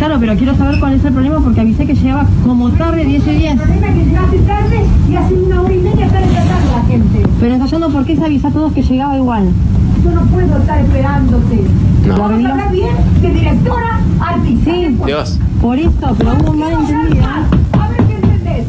Claro, 0.00 0.16
pero 0.18 0.34
quiero 0.34 0.56
saber 0.56 0.80
cuál 0.80 0.94
es 0.94 1.04
el 1.04 1.12
problema 1.12 1.40
porque 1.40 1.60
avisé 1.60 1.84
que 1.84 1.94
llegaba 1.94 2.26
como 2.42 2.70
tarde 2.70 3.04
10 3.04 3.26
y 3.26 3.30
10. 3.32 3.52
El 3.52 3.58
problema 3.58 3.86
es 3.86 3.94
que 3.94 4.04
llegaste 4.06 4.38
tarde 4.38 4.84
y 5.10 5.14
hace 5.14 5.34
una 5.34 5.60
hora 5.60 5.74
y 5.74 5.76
media 5.76 6.06
está 6.06 6.22
ensayando 6.22 6.72
la 6.74 6.82
gente. 6.88 7.22
Pero 7.38 7.54
ensayando, 7.54 7.90
¿por 7.90 8.06
qué 8.06 8.16
se 8.16 8.24
avisa 8.24 8.48
a 8.48 8.50
todos 8.50 8.72
que 8.72 8.82
llegaba 8.82 9.18
igual? 9.18 9.50
Yo 10.02 10.10
no 10.12 10.22
puedo 10.22 10.56
estar 10.56 10.80
esperándote. 10.80 11.64
No. 12.06 12.16
Vamos 12.16 12.44
a 12.46 12.50
hablar 12.50 12.72
bien 12.72 12.96
de 13.20 13.28
directora 13.28 14.00
artista. 14.20 14.70
Sí. 14.70 14.98
Dios. 15.04 15.38
Por 15.60 15.78
eso, 15.78 16.14
pero 16.16 16.32
hubo 16.32 16.50
un 16.50 16.58
malentendido. 16.60 17.26
A 17.26 17.88
ver 17.88 18.04
qué 18.06 18.14
entendés. 18.14 18.66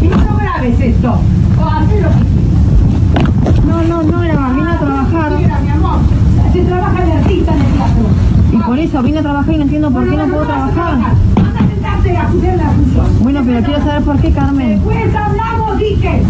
Y 0.00 0.06
no 0.06 0.36
grabes 0.36 0.78
esto. 0.78 1.20
O 1.60 1.64
haces 1.64 2.02
lo 2.02 2.08
que 2.10 2.24
quieras. 3.42 3.64
No, 3.66 3.82
no, 3.82 4.02
no, 4.04 4.22
era 4.22 4.48
vine 4.50 4.70
a 4.70 4.78
trabajar. 4.78 5.32
Mira, 5.38 5.58
mi 5.58 5.70
amor. 5.70 5.98
Se 6.52 6.60
trabaja 6.62 7.04
de 7.04 7.12
artista 7.14 7.52
en 7.52 7.60
el 7.62 7.66
teatro. 7.66 8.27
Y 8.58 8.60
por 8.62 8.78
eso 8.78 9.02
vine 9.02 9.18
a 9.20 9.22
trabajar 9.22 9.54
y 9.54 9.56
no 9.58 9.62
entiendo 9.62 9.90
por 9.90 10.08
qué 10.08 10.16
no 10.16 10.26
puedo 10.26 10.44
trabajar. 10.44 10.98
Bueno, 13.20 13.42
pero 13.46 13.64
quiero 13.64 13.84
saber 13.84 14.02
por 14.02 14.20
qué, 14.20 14.32
Carmen. 14.32 14.70
Después 14.70 15.14
hablamos, 15.14 15.78
dije. 15.78 16.22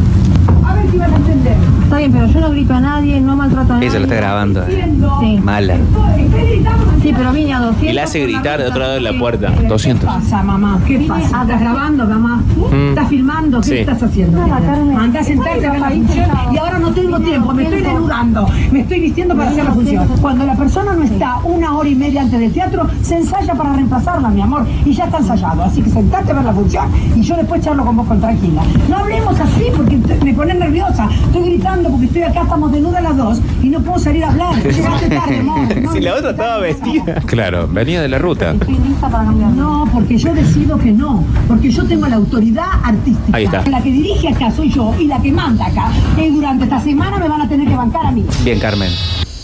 A 0.69 0.75
ver 0.75 0.91
si 0.91 0.99
vas 0.99 1.13
a 1.13 1.17
entender. 1.17 1.57
Está 1.85 1.97
bien, 1.99 2.13
pero 2.13 2.27
yo 2.27 2.41
no 2.41 2.51
grito 2.51 2.75
a 2.75 2.81
nadie, 2.81 3.21
no 3.21 3.37
maltrato 3.37 3.73
a 3.73 3.77
nadie. 3.77 3.89
Ella 3.89 3.99
lo 3.99 4.05
está 4.05 4.17
grabando. 4.17 4.63
eh. 4.69 4.85
Sí. 5.21 5.41
Mala. 5.43 5.75
Estoy 5.75 6.47
gritando. 6.47 6.85
Sí, 7.03 7.15
pero 7.17 7.33
vine 7.33 7.55
a 7.55 7.61
200. 7.61 7.91
Y 7.91 7.93
la 7.95 8.03
hace 8.05 8.21
gritar 8.21 8.61
de 8.61 8.67
otro 8.69 8.81
lado 8.81 8.95
de 8.95 9.01
la 9.01 9.19
puerta. 9.19 9.51
200. 9.69 10.01
¿Qué 10.01 10.21
pasa, 10.21 10.43
mamá? 10.43 10.79
¿Qué 10.87 10.99
pasa? 11.09 11.43
¿Estás 11.43 11.61
grabando, 11.61 12.05
mamá? 12.07 12.43
Mm. 12.71 12.89
¿Estás 12.91 13.09
filmando? 13.09 13.61
¿Qué 13.61 13.67
Sí. 13.69 13.75
estás 13.79 14.03
haciendo? 14.03 14.43
Andá 14.43 15.21
a 15.21 15.25
sentarte 15.25 15.67
a 15.67 15.71
ver 15.73 15.81
la 15.81 15.91
función 15.91 16.27
y 16.53 16.59
ahora 16.59 16.79
no 16.79 16.91
tengo 16.93 17.19
tiempo, 17.21 17.55
me 17.55 17.63
estoy 17.65 17.81
desnudando, 17.83 18.47
me 18.73 18.81
estoy 18.81 19.01
vistiendo 19.01 19.35
para 19.37 19.51
hacer 19.51 19.65
la 19.65 19.73
función. 19.73 20.09
Cuando 20.21 20.45
la 20.45 20.55
persona 20.55 20.93
no 20.95 21.05
está 21.05 21.37
una 21.45 21.75
hora 21.77 21.89
y 21.89 21.95
media 21.95 22.23
antes 22.23 22.39
del 22.41 22.53
teatro, 22.53 22.87
se 23.03 23.17
ensaya 23.17 23.55
para 23.55 23.73
reemplazarla, 23.73 24.29
mi 24.29 24.43
amor, 24.43 24.67
y 24.85 24.93
ya 24.93 25.05
está 25.05 25.19
ensayado. 25.19 25.63
Así 25.63 25.81
que 25.83 25.91
sentate 25.91 26.33
a 26.33 26.35
ver 26.35 26.45
la 26.45 26.53
función 26.53 26.87
y 27.15 27.23
yo 27.23 27.37
después 27.37 27.63
charlo 27.63 27.85
con 27.87 27.97
vos 27.97 28.07
con 28.07 28.21
tranquila. 28.21 28.63
No 28.89 28.97
hablemos 28.99 29.39
así 29.41 29.65
porque 29.77 29.97
te- 29.99 30.25
me 30.25 30.35
pones 30.35 30.58
nerviosa. 30.59 31.09
Estoy 31.27 31.43
gritando 31.51 31.91
porque 31.91 32.07
estoy 32.07 32.23
acá, 32.23 32.43
estamos 32.43 32.73
desnudas 32.73 33.03
las 33.03 33.17
dos 33.17 33.41
y 33.63 33.69
no 33.69 33.81
puedo 33.81 33.99
salir 33.99 34.25
a 34.25 34.31
hablar. 34.31 34.63
Llegaste 34.63 35.09
tarde, 35.09 35.39
amor. 35.39 35.81
No, 35.83 35.93
Si 35.93 36.01
la 36.01 36.15
otra 36.15 36.31
estaba 36.31 36.59
vestida. 36.59 37.15
Claro, 37.27 37.69
venía 37.69 38.01
de 38.03 38.09
la 38.09 38.19
ruta. 38.19 38.53
Estoy 38.53 38.79
lista 38.79 39.09
para 39.09 39.25
cambiar. 39.25 39.51
No, 39.53 39.89
porque 39.93 40.17
yo 40.19 40.35
decido 40.35 40.79
que 40.79 40.93
no, 40.93 41.25
porque 41.47 41.71
yo 41.71 41.85
tengo 41.85 42.07
la 42.07 42.17
autoridad 42.17 42.67
artística. 42.83 43.37
Ahí 43.37 43.45
está. 43.45 43.63
La 43.69 43.81
que 43.83 43.91
dirige 43.91 44.29
acá 44.29 44.51
soy 44.51 44.71
yo 44.71 44.95
y 44.99 45.07
la 45.07 45.21
que 45.21 45.33
manda 45.33 45.67
acá. 45.67 45.91
Y 46.17 46.31
durante 46.31 46.65
esta 46.65 46.81
semana 46.81 47.19
me 47.19 47.29
van 47.29 47.43
a 47.43 47.49
tener 47.49 47.69
que 47.69 47.77
bancar 47.77 48.07
a 48.07 48.11
mí. 48.11 48.25
Bien, 48.45 48.59
Carmen. 48.59 48.91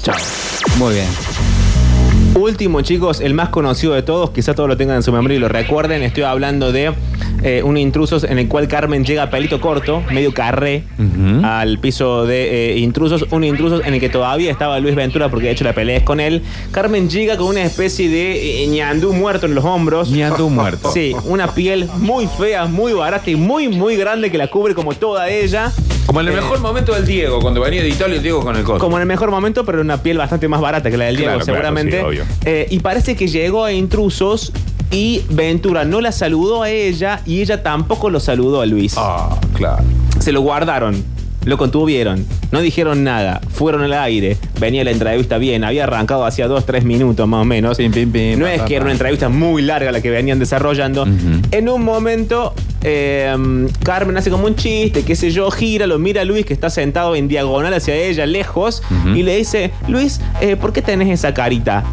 Chao. 0.02 0.16
Muy 0.78 0.94
bien. 0.94 1.06
Último, 2.34 2.80
chicos, 2.80 3.20
el 3.20 3.32
más 3.32 3.50
conocido 3.50 3.94
de 3.94 4.02
todos, 4.02 4.30
quizá 4.30 4.54
todos 4.54 4.68
lo 4.68 4.76
tengan 4.76 4.96
en 4.96 5.02
su 5.04 5.12
memoria 5.12 5.36
y 5.36 5.40
lo 5.40 5.48
recuerden. 5.48 6.02
Estoy 6.02 6.24
hablando 6.24 6.72
de 6.72 6.92
eh, 7.44 7.62
un 7.62 7.76
intrusos 7.76 8.24
en 8.24 8.40
el 8.40 8.48
cual 8.48 8.66
Carmen 8.66 9.04
llega 9.04 9.22
a 9.22 9.30
pelito 9.30 9.60
corto, 9.60 10.02
medio 10.10 10.34
carré, 10.34 10.82
al 11.44 11.78
piso 11.78 12.26
de 12.26 12.72
eh, 12.72 12.78
intrusos. 12.78 13.26
Un 13.30 13.44
intrusos 13.44 13.82
en 13.86 13.94
el 13.94 14.00
que 14.00 14.08
todavía 14.08 14.50
estaba 14.50 14.80
Luis 14.80 14.96
Ventura, 14.96 15.28
porque 15.28 15.46
de 15.46 15.52
hecho 15.52 15.62
la 15.62 15.74
pelea 15.74 15.98
es 15.98 16.02
con 16.02 16.18
él. 16.18 16.42
Carmen 16.72 17.08
llega 17.08 17.36
con 17.36 17.46
una 17.46 17.62
especie 17.62 18.08
de 18.08 18.64
eh, 18.64 18.66
ñandú 18.66 19.12
muerto 19.12 19.46
en 19.46 19.54
los 19.54 19.64
hombros. 19.64 20.10
Ñandú 20.10 20.50
muerto. 20.50 20.90
Sí, 20.90 21.14
una 21.26 21.54
piel 21.54 21.88
muy 21.98 22.26
fea, 22.26 22.66
muy 22.66 22.92
barata 22.92 23.30
y 23.30 23.36
muy, 23.36 23.68
muy 23.68 23.96
grande 23.96 24.32
que 24.32 24.38
la 24.38 24.48
cubre 24.48 24.74
como 24.74 24.92
toda 24.92 25.30
ella. 25.30 25.72
Como 26.14 26.20
en 26.20 26.28
el 26.28 26.34
Eh, 26.34 26.42
mejor 26.42 26.60
momento 26.60 26.92
del 26.94 27.06
Diego, 27.06 27.40
cuando 27.40 27.60
venía 27.60 27.82
de 27.82 27.88
Italia 27.88 28.14
el 28.16 28.22
Diego 28.22 28.40
con 28.40 28.54
el 28.54 28.62
costo. 28.62 28.78
Como 28.78 28.96
en 28.98 29.00
el 29.02 29.08
mejor 29.08 29.32
momento, 29.32 29.64
pero 29.64 29.80
una 29.80 30.00
piel 30.00 30.16
bastante 30.16 30.46
más 30.46 30.60
barata 30.60 30.88
que 30.88 30.96
la 30.96 31.06
del 31.06 31.16
Diego, 31.16 31.32
Claro, 31.32 31.44
claro, 31.44 31.56
seguramente. 31.58 31.98
sí, 31.98 32.04
obvio. 32.06 32.24
Eh, 32.44 32.68
y 32.70 32.78
parece 32.78 33.16
que 33.16 33.26
llegó 33.26 33.64
a 33.64 33.72
intrusos 33.72 34.52
y 34.92 35.22
Ventura 35.30 35.84
no 35.84 36.00
la 36.00 36.12
saludó 36.12 36.62
a 36.62 36.70
ella 36.70 37.20
y 37.26 37.40
ella 37.40 37.64
tampoco 37.64 38.10
lo 38.10 38.20
saludó 38.20 38.60
a 38.60 38.66
Luis. 38.66 38.94
Ah, 38.96 39.36
claro. 39.54 39.82
Se 40.20 40.30
lo 40.30 40.40
guardaron. 40.42 41.02
Lo 41.44 41.58
contuvieron, 41.58 42.26
no 42.52 42.60
dijeron 42.60 43.04
nada, 43.04 43.40
fueron 43.52 43.82
al 43.82 43.92
aire, 43.92 44.36
venía 44.58 44.82
la 44.82 44.92
entrevista 44.92 45.36
bien, 45.36 45.62
había 45.62 45.84
arrancado 45.84 46.24
hacía 46.24 46.48
dos, 46.48 46.64
tres 46.64 46.84
minutos 46.84 47.28
más 47.28 47.42
o 47.42 47.44
menos. 47.44 47.76
Pim, 47.76 47.92
pim, 47.92 48.10
pim, 48.10 48.38
no 48.38 48.46
pa, 48.46 48.54
es 48.54 48.60
pa, 48.60 48.66
que 48.66 48.76
era 48.76 48.84
una 48.84 48.92
entrevista 48.92 49.28
muy 49.28 49.62
larga 49.62 49.92
la 49.92 50.00
que 50.00 50.10
venían 50.10 50.38
desarrollando. 50.38 51.06
En 51.50 51.68
un 51.68 51.84
momento, 51.84 52.54
eh, 52.82 53.34
Carmen 53.82 54.16
hace 54.16 54.30
como 54.30 54.46
un 54.46 54.56
chiste, 54.56 55.04
qué 55.04 55.16
sé 55.16 55.30
yo, 55.30 55.50
gira, 55.50 55.86
lo 55.86 55.98
mira 55.98 56.22
a 56.22 56.24
Luis 56.24 56.46
que 56.46 56.54
está 56.54 56.70
sentado 56.70 57.14
en 57.14 57.28
diagonal 57.28 57.74
hacia 57.74 57.94
ella, 57.94 58.26
lejos, 58.26 58.82
y 59.14 59.22
le 59.22 59.36
dice, 59.36 59.72
Luis, 59.88 60.20
eh, 60.40 60.56
¿por 60.56 60.72
qué 60.72 60.82
tenés 60.82 61.10
esa 61.10 61.34
carita? 61.34 61.84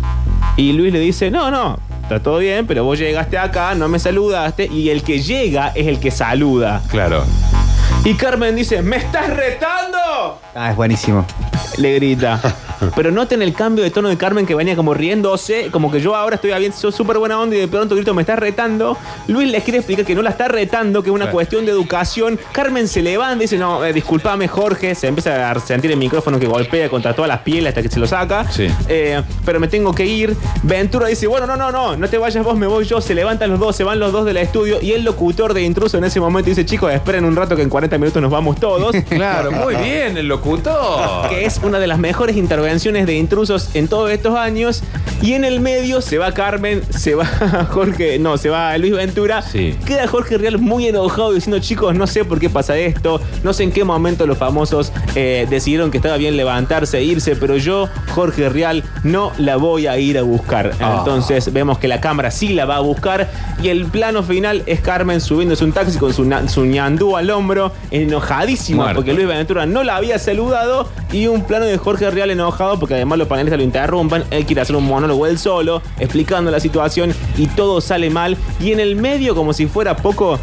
Y 0.58 0.74
Luis 0.74 0.94
le 0.94 1.00
dice, 1.00 1.30
no, 1.30 1.52
no, 1.52 1.80
está 2.04 2.22
todo 2.22 2.38
bien, 2.40 2.68
pero 2.68 2.84
vos 2.84 3.00
llegaste 3.00 3.38
acá, 3.38 3.76
no 3.76 3.88
me 3.88 4.00
saludaste, 4.00 4.68
y 4.68 4.90
el 4.90 5.04
que 5.04 5.20
llega 5.20 5.74
es 5.76 5.88
el 5.88 6.00
que 6.00 6.12
saluda. 6.12 6.82
Claro. 6.90 7.24
Y 8.04 8.16
Carmen 8.16 8.56
dice, 8.56 8.82
¿me 8.82 8.98
estás 8.98 9.30
retando? 9.30 10.40
Ah, 10.56 10.72
es 10.72 10.76
buenísimo. 10.76 11.26
Le 11.78 11.96
grita. 11.96 12.40
Pero 12.96 13.12
noten 13.12 13.42
el 13.42 13.54
cambio 13.54 13.84
de 13.84 13.92
tono 13.92 14.10
de 14.10 14.18
Carmen 14.18 14.46
que 14.46 14.56
venía 14.56 14.76
como 14.76 14.94
riéndose, 14.94 15.70
como 15.72 15.92
que 15.92 16.00
yo 16.02 16.16
ahora 16.16 16.36
estoy 16.36 16.52
bien, 16.58 16.74
soy 16.74 16.92
súper 16.92 17.18
buena 17.18 17.40
onda 17.40 17.56
y 17.56 17.60
de 17.60 17.68
pronto 17.68 17.96
grito, 17.96 18.14
me 18.14 18.22
estás 18.24 18.40
retando. 18.40 18.98
Luis 19.28 19.50
les 19.52 19.64
quiere 19.64 19.78
explicar 19.80 20.06
que 20.06 20.16
no 20.16 20.22
la 20.22 20.32
está 20.32 20.48
retando, 20.48 21.04
que 21.04 21.10
es 21.10 21.14
una 21.16 21.26
Claro. 21.26 21.34
cuestión 21.36 21.66
de 21.66 21.72
educación. 21.72 22.40
Carmen 22.52 22.88
se 22.88 23.02
levanta 23.02 23.38
y 23.38 23.40
dice, 23.42 23.58
no, 23.58 23.86
eh, 23.86 23.94
disculpame 23.94 24.48
Jorge, 24.48 24.96
se 24.96 25.08
empieza 25.08 25.52
a 25.52 25.60
sentir 25.60 25.92
el 25.92 25.98
micrófono 25.98 26.40
que 26.40 26.48
golpea 26.48 26.90
contra 26.90 27.14
todas 27.14 27.30
las 27.30 27.40
pieles 27.42 27.70
hasta 27.70 27.82
que 27.84 27.90
se 27.90 28.00
lo 28.00 28.08
saca. 28.08 28.50
Sí. 28.52 28.68
Eh, 28.88 29.22
pero 29.46 29.60
me 29.60 29.68
tengo 29.68 29.94
que 29.94 30.06
ir. 30.06 30.36
Ventura 30.64 31.08
dice, 31.08 31.28
bueno, 31.28 31.46
no, 31.46 31.56
no, 31.56 31.72
no, 31.72 31.96
no 31.96 32.08
te 32.10 32.18
vayas 32.18 32.44
vos, 32.44 32.58
me 32.58 32.68
voy 32.68 32.86
yo. 32.86 33.00
Se 33.02 33.14
levantan 33.14 33.50
los 33.52 33.60
dos, 33.60 33.76
se 33.76 33.84
van 33.84 34.00
los 34.00 34.12
dos 34.12 34.26
del 34.26 34.38
estudio 34.38 34.80
y 34.82 34.92
el 34.94 35.04
locutor 35.04 35.54
de 35.54 35.62
intruso 35.62 35.98
en 35.98 36.04
ese 36.06 36.20
momento 36.20 36.50
dice, 36.50 36.66
chicos, 36.66 36.92
esperen 36.92 37.26
un 37.26 37.36
rato 37.36 37.56
que 37.56 37.62
en 37.62 37.70
40 37.70 37.98
minutos 37.98 38.22
nos 38.22 38.32
vamos 38.32 38.60
todos. 38.60 38.96
Claro, 39.10 39.52
muy 39.52 39.76
bien, 39.84 40.18
el 40.18 40.28
locutor. 40.28 41.30
que 41.30 41.46
es 41.46 41.60
una 41.64 41.78
de 41.80 41.86
las 41.88 42.00
mejores 42.00 42.36
intervenciones 42.36 42.71
de 42.72 43.18
intrusos 43.18 43.76
en 43.76 43.90
todos 43.90 44.10
estos 44.12 44.36
años. 44.36 44.82
Y 45.22 45.34
en 45.34 45.44
el 45.44 45.60
medio 45.60 46.02
se 46.02 46.18
va 46.18 46.32
Carmen, 46.32 46.82
se 46.90 47.16
va 47.16 47.26
Jorge, 47.72 48.18
no, 48.18 48.38
se 48.38 48.50
va 48.50 48.76
Luis 48.78 48.94
Ventura. 48.94 49.42
Sí. 49.42 49.76
Queda 49.86 50.08
Jorge 50.08 50.38
Real 50.38 50.58
muy 50.58 50.88
enojado 50.88 51.34
diciendo, 51.34 51.60
chicos, 51.60 51.94
no 51.96 52.08
sé 52.08 52.24
por 52.24 52.40
qué 52.40 52.50
pasa 52.50 52.78
esto, 52.78 53.22
no 53.44 53.54
sé 53.54 53.64
en 53.64 53.72
qué 53.72 53.84
momento 53.84 54.26
los 54.26 54.38
famosos 54.38 54.92
eh, 55.16 55.46
decidieron 55.50 55.92
que 55.92 55.98
estaba 55.98 56.16
bien 56.18 56.38
levantarse 56.38 56.98
e 56.98 57.04
irse, 57.04 57.36
pero 57.36 57.58
yo, 57.58 57.90
Jorge 58.16 58.50
Real, 58.50 58.84
no 59.04 59.32
la 59.38 59.58
voy 59.58 59.88
a 59.88 59.98
ir 60.00 60.18
a 60.18 60.22
buscar. 60.22 60.72
Ah. 60.80 60.96
Entonces 61.00 61.52
vemos 61.52 61.78
que 61.78 61.88
la 61.90 62.00
cámara 62.00 62.32
sí 62.32 62.54
la 62.54 62.66
va 62.66 62.78
a 62.78 62.82
buscar 62.82 63.30
y 63.62 63.68
el 63.68 63.86
plano 63.86 64.24
final 64.24 64.64
es 64.66 64.80
Carmen 64.80 65.20
subiéndose 65.20 65.66
un 65.66 65.74
taxi 65.74 66.00
con 66.00 66.14
su, 66.14 66.28
su 66.48 66.66
ñandú 66.66 67.18
al 67.18 67.30
hombro, 67.30 67.74
enojadísima 67.92 68.84
Muerto. 68.84 68.96
porque 68.96 69.14
Luis 69.14 69.28
Ventura 69.28 69.66
no 69.66 69.84
la 69.84 69.98
había 69.98 70.18
saludado 70.18 70.88
y 71.12 71.28
un 71.28 71.44
plano 71.44 71.66
de 71.66 71.78
Jorge 71.78 72.10
Real 72.10 72.32
enojado 72.32 72.61
porque 72.80 72.96
además 72.96 73.18
los 73.18 73.28
panelistas 73.28 73.58
lo 73.58 73.64
interrumpan, 73.64 74.24
él 74.30 74.46
quiere 74.46 74.62
hacer 74.62 74.76
un 74.76 74.86
monólogo 74.86 75.26
él 75.26 75.38
solo, 75.40 75.82
explicando 76.00 76.52
la 76.52 76.60
situación 76.60 77.14
y 77.38 77.48
todo 77.48 77.82
sale 77.82 78.10
mal 78.10 78.38
y 78.60 78.72
en 78.72 78.80
el 78.80 78.96
medio 78.96 79.36
como 79.36 79.54
si 79.54 79.66
fuera 79.66 79.96
poco 79.96 80.40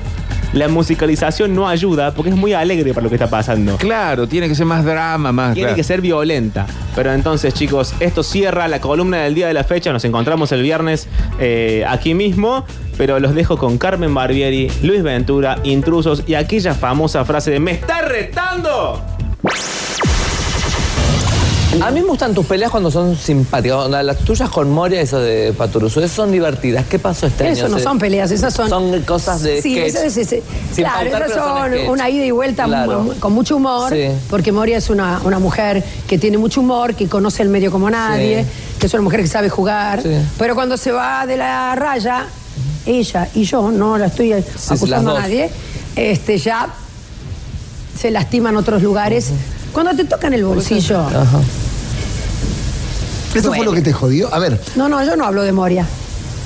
la 0.52 0.66
musicalización 0.68 1.54
no 1.54 1.68
ayuda 1.68 2.14
porque 2.14 2.31
es 2.31 2.37
muy 2.37 2.54
alegre 2.54 2.94
para 2.94 3.04
lo 3.04 3.11
que 3.11 3.16
está 3.16 3.28
pasando. 3.28 3.76
Claro, 3.76 4.26
tiene 4.26 4.48
que 4.48 4.54
ser 4.54 4.66
más 4.66 4.85
drama, 4.85 5.31
más. 5.31 5.54
Tiene 5.54 5.68
claro. 5.68 5.76
que 5.76 5.85
ser 5.85 6.00
violenta. 6.00 6.66
Pero 6.96 7.12
entonces, 7.12 7.52
chicos, 7.52 7.94
esto 8.00 8.22
cierra 8.22 8.66
la 8.66 8.81
columna 8.81 9.18
del 9.18 9.35
día 9.35 9.46
de 9.46 9.52
la 9.52 9.62
fecha. 9.62 9.92
Nos 9.92 10.04
encontramos 10.07 10.50
el 10.52 10.62
viernes 10.62 11.07
eh, 11.38 11.85
aquí 11.87 12.14
mismo. 12.14 12.64
Pero 12.96 13.20
los 13.20 13.35
dejo 13.35 13.59
con 13.59 13.78
Carmen 13.78 14.12
Barbieri, 14.12 14.72
Luis 14.83 15.02
Ventura, 15.02 15.59
Intrusos 15.62 16.24
y 16.26 16.35
aquella 16.35 16.74
famosa 16.74 17.24
frase 17.24 17.52
de 17.52 17.61
¡Me 17.61 17.72
está 17.72 18.02
retando! 18.02 19.04
A 21.83 21.90
mí 21.90 22.00
me 22.00 22.07
gustan 22.09 22.35
tus 22.35 22.46
peleas 22.46 22.70
cuando 22.70 22.90
son 22.90 23.14
simpáticas. 23.14 23.88
Las 23.90 24.18
tuyas 24.18 24.48
con 24.48 24.70
Moria, 24.70 25.02
eso 25.02 25.20
de 25.20 25.52
Paturuzú, 25.52 26.00
esas 26.00 26.12
son 26.12 26.33
divertidas. 26.33 26.87
¿Qué 26.87 26.98
pasó 26.98 27.26
este 27.26 27.44
año? 27.44 27.52
Eso 27.52 27.68
no 27.68 27.78
son 27.78 27.98
peleas, 27.98 28.31
esas 28.31 28.54
son. 28.54 28.70
Son 28.70 29.02
cosas 29.02 29.42
de 29.42 29.61
Sí, 29.61 29.74
sketch. 29.74 29.94
eso 30.04 30.20
es 30.20 30.42
claro, 30.74 31.11
esas 31.26 31.33
son 31.35 31.72
una 31.90 32.09
ida 32.09 32.24
y 32.24 32.31
vuelta 32.31 32.64
Claro. 32.64 33.14
con 33.20 33.33
mucho 33.35 33.57
humor, 33.57 33.92
Sí. 33.92 34.09
porque 34.31 34.50
Moria 34.50 34.78
es 34.78 34.88
una, 34.88 35.20
una 35.24 35.38
mujer 35.38 35.85
que 36.09 36.16
tiene 36.18 36.38
mucho 36.38 36.62
humor, 36.62 36.94
que 36.94 37.07
conoce 37.07 37.42
el 37.42 37.50
medio 37.50 37.70
como 37.70 37.90
nadie, 37.90 38.46
que 38.81 38.87
es 38.87 38.94
una 38.94 39.02
mujer 39.02 39.20
que 39.20 39.26
sabe 39.28 39.50
jugar, 39.50 40.02
Sí. 40.02 40.09
pero 40.38 40.54
cuando 40.54 40.76
se 40.78 40.90
va 40.90 41.26
de 41.26 41.37
la 41.37 41.74
raya, 41.74 42.26
ella 42.87 43.28
y 43.35 43.44
yo, 43.44 43.70
no 43.70 43.98
la 43.98 44.07
estoy 44.07 44.33
acusando 44.33 45.14
a 45.14 45.20
nadie, 45.20 45.50
este, 45.96 46.38
ya 46.38 46.66
se 47.96 48.11
lastiman 48.11 48.57
otros 48.57 48.83
lugares. 48.83 49.31
Cuando 49.72 49.94
te 49.94 50.04
tocan 50.04 50.33
el 50.35 50.44
bolsillo, 50.44 51.00
Ajá. 51.00 51.40
¿Eso 53.35 53.52
fue 53.52 53.64
lo 53.64 53.72
que 53.72 53.83
te 53.83 53.92
jodió? 53.92 54.33
A 54.33 54.38
ver, 54.38 54.61
no, 54.74 54.88
no, 54.88 55.04
yo 55.04 55.14
no 55.16 55.24
hablo 55.24 55.42
de 55.42 55.52
Moria. 55.52 55.87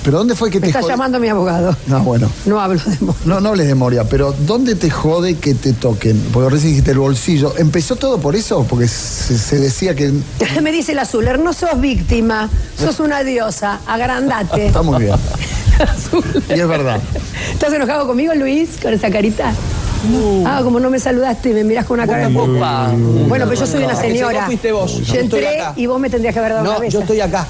¿pero 0.04 0.18
dónde 0.18 0.34
fue 0.34 0.50
que 0.50 0.58
Me 0.58 0.62
te 0.62 0.70
está 0.70 0.80
jodió? 0.80 0.94
llamando 0.94 1.20
mi 1.20 1.28
abogado. 1.28 1.76
No, 1.86 2.00
bueno. 2.00 2.28
No 2.44 2.60
hablo 2.60 2.80
de 2.84 2.96
Moria. 3.00 3.20
No, 3.24 3.40
no 3.40 3.48
hables 3.50 3.68
de 3.68 3.74
Moria, 3.76 4.02
pero 4.04 4.34
¿dónde 4.46 4.74
te 4.74 4.90
jode 4.90 5.36
que 5.36 5.54
te 5.54 5.72
toquen? 5.72 6.20
Porque 6.32 6.50
recién 6.50 6.70
dijiste 6.72 6.90
el 6.90 6.98
bolsillo. 6.98 7.54
¿Empezó 7.56 7.94
todo 7.94 8.18
por 8.18 8.34
eso? 8.34 8.66
Porque 8.68 8.88
se, 8.88 9.38
se 9.38 9.60
decía 9.60 9.94
que... 9.94 10.12
Me 10.62 10.72
dice 10.72 10.92
la 10.94 11.04
Zuller, 11.04 11.38
no 11.38 11.52
sos 11.52 11.80
víctima, 11.80 12.50
sos 12.76 12.98
una 12.98 13.22
diosa, 13.22 13.78
agrandate. 13.86 14.66
Está 14.66 14.82
muy 14.82 15.04
bien. 15.04 15.14
Y 16.48 16.60
es 16.60 16.68
verdad. 16.68 17.00
¿Estás 17.52 17.72
enojado 17.72 18.06
conmigo, 18.06 18.34
Luis, 18.34 18.70
con 18.80 18.92
esa 18.92 19.10
carita? 19.10 19.52
Ah, 20.46 20.60
como 20.64 20.80
no 20.80 20.90
me 20.90 20.98
saludaste 20.98 21.50
y 21.50 21.52
me 21.54 21.64
miras 21.64 21.86
con 21.86 21.98
una 22.00 22.06
cara 22.06 22.28
de. 22.28 22.34
Bueno, 22.34 23.46
pero 23.48 23.54
yo 23.60 23.66
soy 23.66 23.84
una 23.84 23.92
El 23.92 23.98
señora. 23.98 24.46
fuiste 24.46 24.72
vos, 24.72 25.00
Yo 25.06 25.14
entré 25.20 25.58
y 25.76 25.86
vos 25.86 26.00
me 26.00 26.10
tendrías 26.10 26.32
que 26.34 26.40
haber 26.40 26.52
dado 26.54 26.64
una 26.70 26.78
No, 26.78 26.84
yo 26.84 27.00
estoy 27.00 27.20
acá. 27.20 27.46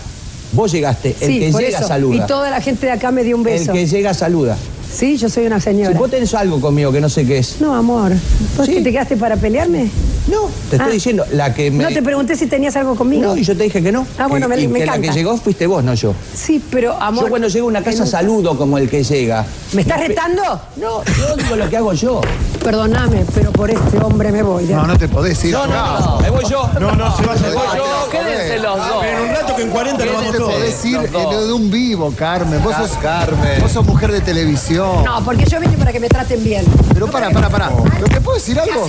Vos 0.53 0.71
llegaste. 0.71 1.17
El 1.21 1.27
Sí, 1.29 1.39
que 1.41 1.51
llega 1.53 1.79
eso. 1.79 1.89
saluda. 1.89 2.15
Y 2.17 2.27
toda 2.27 2.51
la 2.51 2.61
gente 2.61 2.85
de 2.87 2.93
acá 2.93 3.11
me 3.11 3.25
dio 3.25 3.37
un 3.37 3.47
El 3.47 3.55
beso. 3.59 3.73
que 3.73 3.87
llega 3.87 4.13
saluda. 4.13 4.57
Sí, 4.93 5.17
yo 5.17 5.29
soy 5.29 5.47
una 5.47 5.59
Si 5.59 5.65
señora. 5.65 5.99
vos 5.99 6.11
tenés 6.11 6.35
algo 6.35 6.61
conmigo 6.61 6.93
que 6.93 7.01
no 7.01 7.09
sé 7.09 7.25
qué 7.27 7.39
es. 7.39 7.61
No, 7.61 7.75
amor. 7.75 8.13
¿Vos 8.57 8.67
Sí. 8.67 8.75
que 8.75 8.81
te 8.83 8.93
quedaste 8.93 9.17
para 9.17 9.37
pelearme? 9.37 9.91
No, 10.29 10.43
te 10.71 10.77
estoy 10.77 10.91
Ah. 10.91 10.93
diciendo, 10.93 11.25
la 11.33 11.55
que 11.55 11.71
me. 11.71 11.83
No 11.85 11.91
te 11.91 12.03
pregunté 12.03 12.37
si 12.37 12.47
tenías 12.47 12.77
algo 12.77 12.95
conmigo. 12.95 13.23
No, 13.23 13.37
y 13.37 13.43
yo 13.43 13.57
te 13.57 13.65
dije 13.65 13.83
que 13.83 13.91
no. 13.91 14.07
Ah, 14.19 14.27
bueno, 14.29 14.49
Que- 14.49 14.57
me- 14.57 14.63
y 14.63 14.69
me 14.69 14.81
que 14.81 14.87
la 14.87 14.93
encanta. 14.97 15.09
que 15.13 15.19
llegó 15.19 15.37
fuiste 15.39 15.67
vos, 15.67 15.83
no 15.83 15.95
yo. 15.95 16.15
Sí, 16.35 16.63
pero 16.71 16.93
amor. 17.01 17.25
yo 17.25 17.31
cuando 17.31 17.49
llego 17.49 17.67
a 17.67 17.71
una 17.71 17.83
casa 17.83 18.07
saludo 18.07 18.57
como 18.57 18.77
el 18.79 18.89
que 18.89 19.03
llega. 19.03 19.45
¿Me 19.73 19.83
estás 19.83 19.99
No, 20.01 20.07
retando? 20.07 20.43
No, 20.77 21.03
yo 21.05 21.37
digo 21.37 21.57
lo 21.57 21.69
que 21.71 21.77
hago 21.77 21.93
yo. 21.95 22.21
Perdóname, 22.63 23.25
pero 23.35 23.51
por 23.51 23.71
este 23.71 23.99
hombre 23.99 24.31
me 24.31 24.43
voy. 24.43 24.67
de 24.67 24.75
No, 24.75 24.81
acá. 24.83 24.93
no 24.93 24.99
te 24.99 25.09
podés 25.09 25.43
ir. 25.45 25.53
No, 25.53 25.67
no, 25.67 26.01
no, 26.01 26.19
me 26.21 26.31
voy 26.31 26.45
yo. 26.49 26.71
No, 26.79 26.93
no, 26.93 27.17
se 27.17 27.23
vaya. 27.27 27.41
Me 27.43 27.55
voy 27.55 27.67
yo, 27.77 28.09
quédense 28.11 28.59
los 28.61 28.77
dos. 28.79 29.05
En 29.05 29.21
un 29.21 29.29
rato 29.35 29.57
que 29.57 29.63
en 29.63 29.71
40 29.71 30.05
nos 30.05 30.13
No 30.13 30.19
vamos 30.19 30.33
te 30.33 30.39
todos. 30.39 30.53
podés 30.55 30.85
ir 30.85 30.93
Los 31.01 31.11
dos. 31.13 31.23
en 31.25 31.31
lo 31.33 31.47
de 31.47 31.53
un 31.53 31.71
vivo, 31.71 32.13
Carmen. 32.17 32.63
Vos 32.63 32.77
sos, 32.77 32.91
Carmen. 33.03 33.61
vos 33.61 33.73
sos 33.73 33.85
mujer 33.85 34.13
de 34.13 34.21
televisión. 34.21 35.05
No, 35.05 35.25
porque 35.25 35.45
yo 35.45 35.59
vine 35.59 35.77
para 35.77 35.93
que 35.93 35.99
me 36.01 36.09
traten 36.09 36.43
bien. 36.45 36.65
Pero 36.95 37.09
para, 37.11 37.31
para, 37.31 37.49
para. 37.51 37.71
¿Pero 37.71 38.07
te 38.07 38.21
puedo 38.21 38.37
decir 38.37 38.59
algo? 38.61 38.87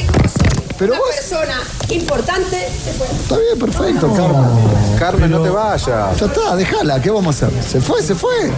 Pero 0.77 0.93
Una 0.93 1.01
vos. 1.01 1.09
persona 1.15 1.55
importante 1.89 2.69
se 2.83 2.93
fue. 2.93 3.07
Está 3.07 3.38
bien, 3.38 3.59
perfecto, 3.59 4.13
Carmen. 4.13 4.97
Carmen, 4.99 5.31
no 5.31 5.39
te 5.41 5.49
vayas. 5.49 6.19
Ya 6.19 6.25
está, 6.27 6.55
déjala, 6.55 7.01
¿qué 7.01 7.09
vamos 7.09 7.41
a 7.41 7.47
hacer? 7.47 7.63
Se 7.63 7.81
fue, 7.81 8.01
se 8.03 8.13
fue. 8.13 8.51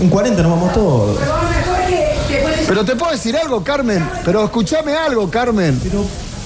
En 0.00 0.08
40 0.08 0.42
nos 0.42 0.50
vamos 0.52 0.72
todos. 0.72 1.18
Pero 2.66 2.84
te 2.84 2.96
puedo 2.96 3.12
decir 3.12 3.36
algo, 3.36 3.62
Carmen. 3.62 4.08
Pero 4.24 4.44
escúchame 4.44 4.94
algo, 4.94 5.30
Carmen. 5.30 5.80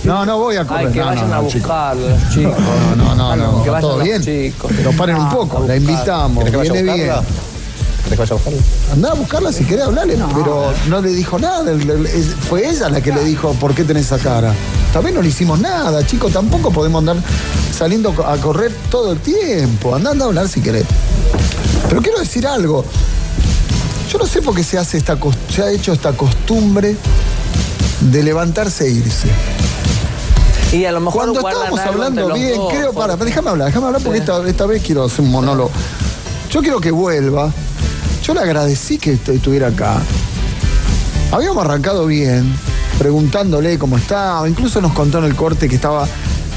No, 0.04 0.24
no 0.24 0.38
voy 0.38 0.56
a 0.56 0.66
correr. 0.66 0.86
Ay, 0.88 0.92
que 0.92 0.98
no, 1.00 1.04
no, 1.06 1.10
vayan 1.10 1.30
no, 1.30 1.34
a 1.36 1.40
buscarlo 1.40 2.08
los 2.08 2.30
chicos. 2.30 2.58
No, 2.96 3.14
no, 3.14 3.14
no, 3.14 3.36
no. 3.36 3.62
Que 3.62 3.70
vayan 3.70 3.90
Todo 3.90 4.02
bien. 4.02 4.22
chicos. 4.22 4.70
Pero 4.76 4.92
paren 4.92 5.16
un 5.16 5.28
poco. 5.30 5.64
La 5.66 5.76
invitamos. 5.76 6.44
¿Querés 6.44 6.62
que 6.62 6.72
Viene 6.72 6.94
bien. 6.94 7.10
¿Querés 8.04 8.10
que 8.10 8.16
vaya 8.16 8.32
a 8.32 8.34
buscarla? 8.34 8.60
Andá 8.92 9.10
a 9.10 9.14
buscarla 9.14 9.52
si 9.52 9.64
querés 9.64 9.84
hablarle, 9.84 10.18
pero 10.34 10.72
no 10.88 11.00
le 11.00 11.10
dijo 11.10 11.38
nada. 11.38 11.72
Fue 12.48 12.68
ella 12.68 12.88
la 12.88 13.00
que 13.00 13.12
le 13.12 13.24
dijo 13.24 13.52
por 13.54 13.74
qué 13.74 13.84
tenés 13.84 14.06
esa 14.06 14.18
cara. 14.18 14.52
También 14.92 15.14
no 15.14 15.22
le 15.22 15.28
hicimos 15.28 15.60
nada, 15.60 16.04
chicos. 16.06 16.32
Tampoco 16.32 16.70
podemos 16.70 17.00
andar 17.00 17.16
saliendo 17.76 18.14
a 18.26 18.36
correr 18.38 18.72
todo 18.90 19.12
el 19.12 19.20
tiempo. 19.20 19.94
Andá, 19.94 20.10
andá 20.10 20.24
a 20.24 20.28
hablar 20.28 20.48
si 20.48 20.60
querés. 20.60 20.84
Pero 21.88 22.02
quiero 22.02 22.18
decir 22.18 22.46
algo. 22.46 22.84
Yo 24.10 24.18
no 24.18 24.26
sé 24.26 24.42
por 24.42 24.54
qué 24.54 24.64
se 24.64 24.76
hace 24.78 24.96
esta 24.98 25.16
se 25.54 25.62
ha 25.62 25.70
hecho 25.70 25.92
esta 25.92 26.12
costumbre 26.12 26.96
de 28.00 28.22
levantarse 28.22 28.86
e 28.86 28.90
irse. 28.90 29.28
Y 30.72 30.84
a 30.84 30.92
lo 30.92 31.00
mejor 31.00 31.32
Cuando 31.32 31.48
estábamos 31.48 31.80
hablando 31.80 32.32
bien, 32.34 32.56
dos, 32.56 32.72
creo, 32.72 32.92
para, 32.92 33.16
déjame 33.16 33.50
hablar, 33.50 33.68
déjame 33.68 33.86
hablar 33.86 34.02
porque 34.02 34.18
esta, 34.18 34.46
esta 34.48 34.66
vez 34.66 34.82
quiero 34.82 35.04
hacer 35.04 35.20
un 35.24 35.30
monólogo. 35.30 35.70
Yo 36.50 36.60
quiero 36.60 36.80
que 36.80 36.90
vuelva. 36.90 37.52
Yo 38.24 38.34
le 38.34 38.40
agradecí 38.40 38.98
que 38.98 39.12
est- 39.12 39.28
estuviera 39.28 39.68
acá. 39.68 39.98
Habíamos 41.32 41.64
arrancado 41.64 42.06
bien, 42.06 42.52
preguntándole 42.98 43.78
cómo 43.78 43.96
estaba. 43.96 44.48
Incluso 44.48 44.80
nos 44.80 44.92
contó 44.92 45.18
en 45.18 45.24
el 45.24 45.34
corte 45.36 45.68
que 45.68 45.76
estaba 45.76 46.06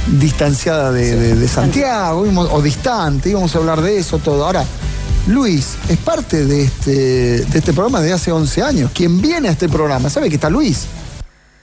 distanciada 0.07 0.91
de, 0.91 1.15
de- 1.15 1.35
de 1.35 1.47
Santiago, 1.47 2.21
o 2.51 2.61
distante, 2.61 3.29
íbamos 3.29 3.55
a 3.55 3.59
hablar 3.59 3.81
de 3.81 3.97
eso, 3.97 4.17
todo. 4.19 4.45
Ahora, 4.45 4.63
Luis 5.27 5.77
es 5.87 5.97
parte 5.99 6.45
de 6.45 6.63
este, 6.63 6.91
de 7.45 7.57
este 7.59 7.71
programa 7.71 8.01
de 8.01 8.11
hace 8.11 8.31
11 8.31 8.61
años. 8.61 8.91
Quien 8.93 9.21
viene 9.21 9.47
a 9.47 9.51
este 9.51 9.69
programa, 9.69 10.09
¿sabe 10.09 10.27
que 10.27 10.35
está 10.35 10.49
Luis? 10.49 10.85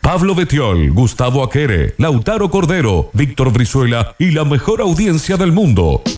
Pablo 0.01 0.35
Betiol, 0.35 0.92
Gustavo 0.92 1.44
Aquere, 1.44 1.94
Lautaro 1.99 2.51
Cordero, 2.51 3.11
Víctor 3.12 3.53
Brizuela 3.53 4.16
y 4.18 4.31
la 4.31 4.46
mejor 4.46 4.81
audiencia 4.81 5.37
del 5.37 5.53
mundo. 5.53 6.01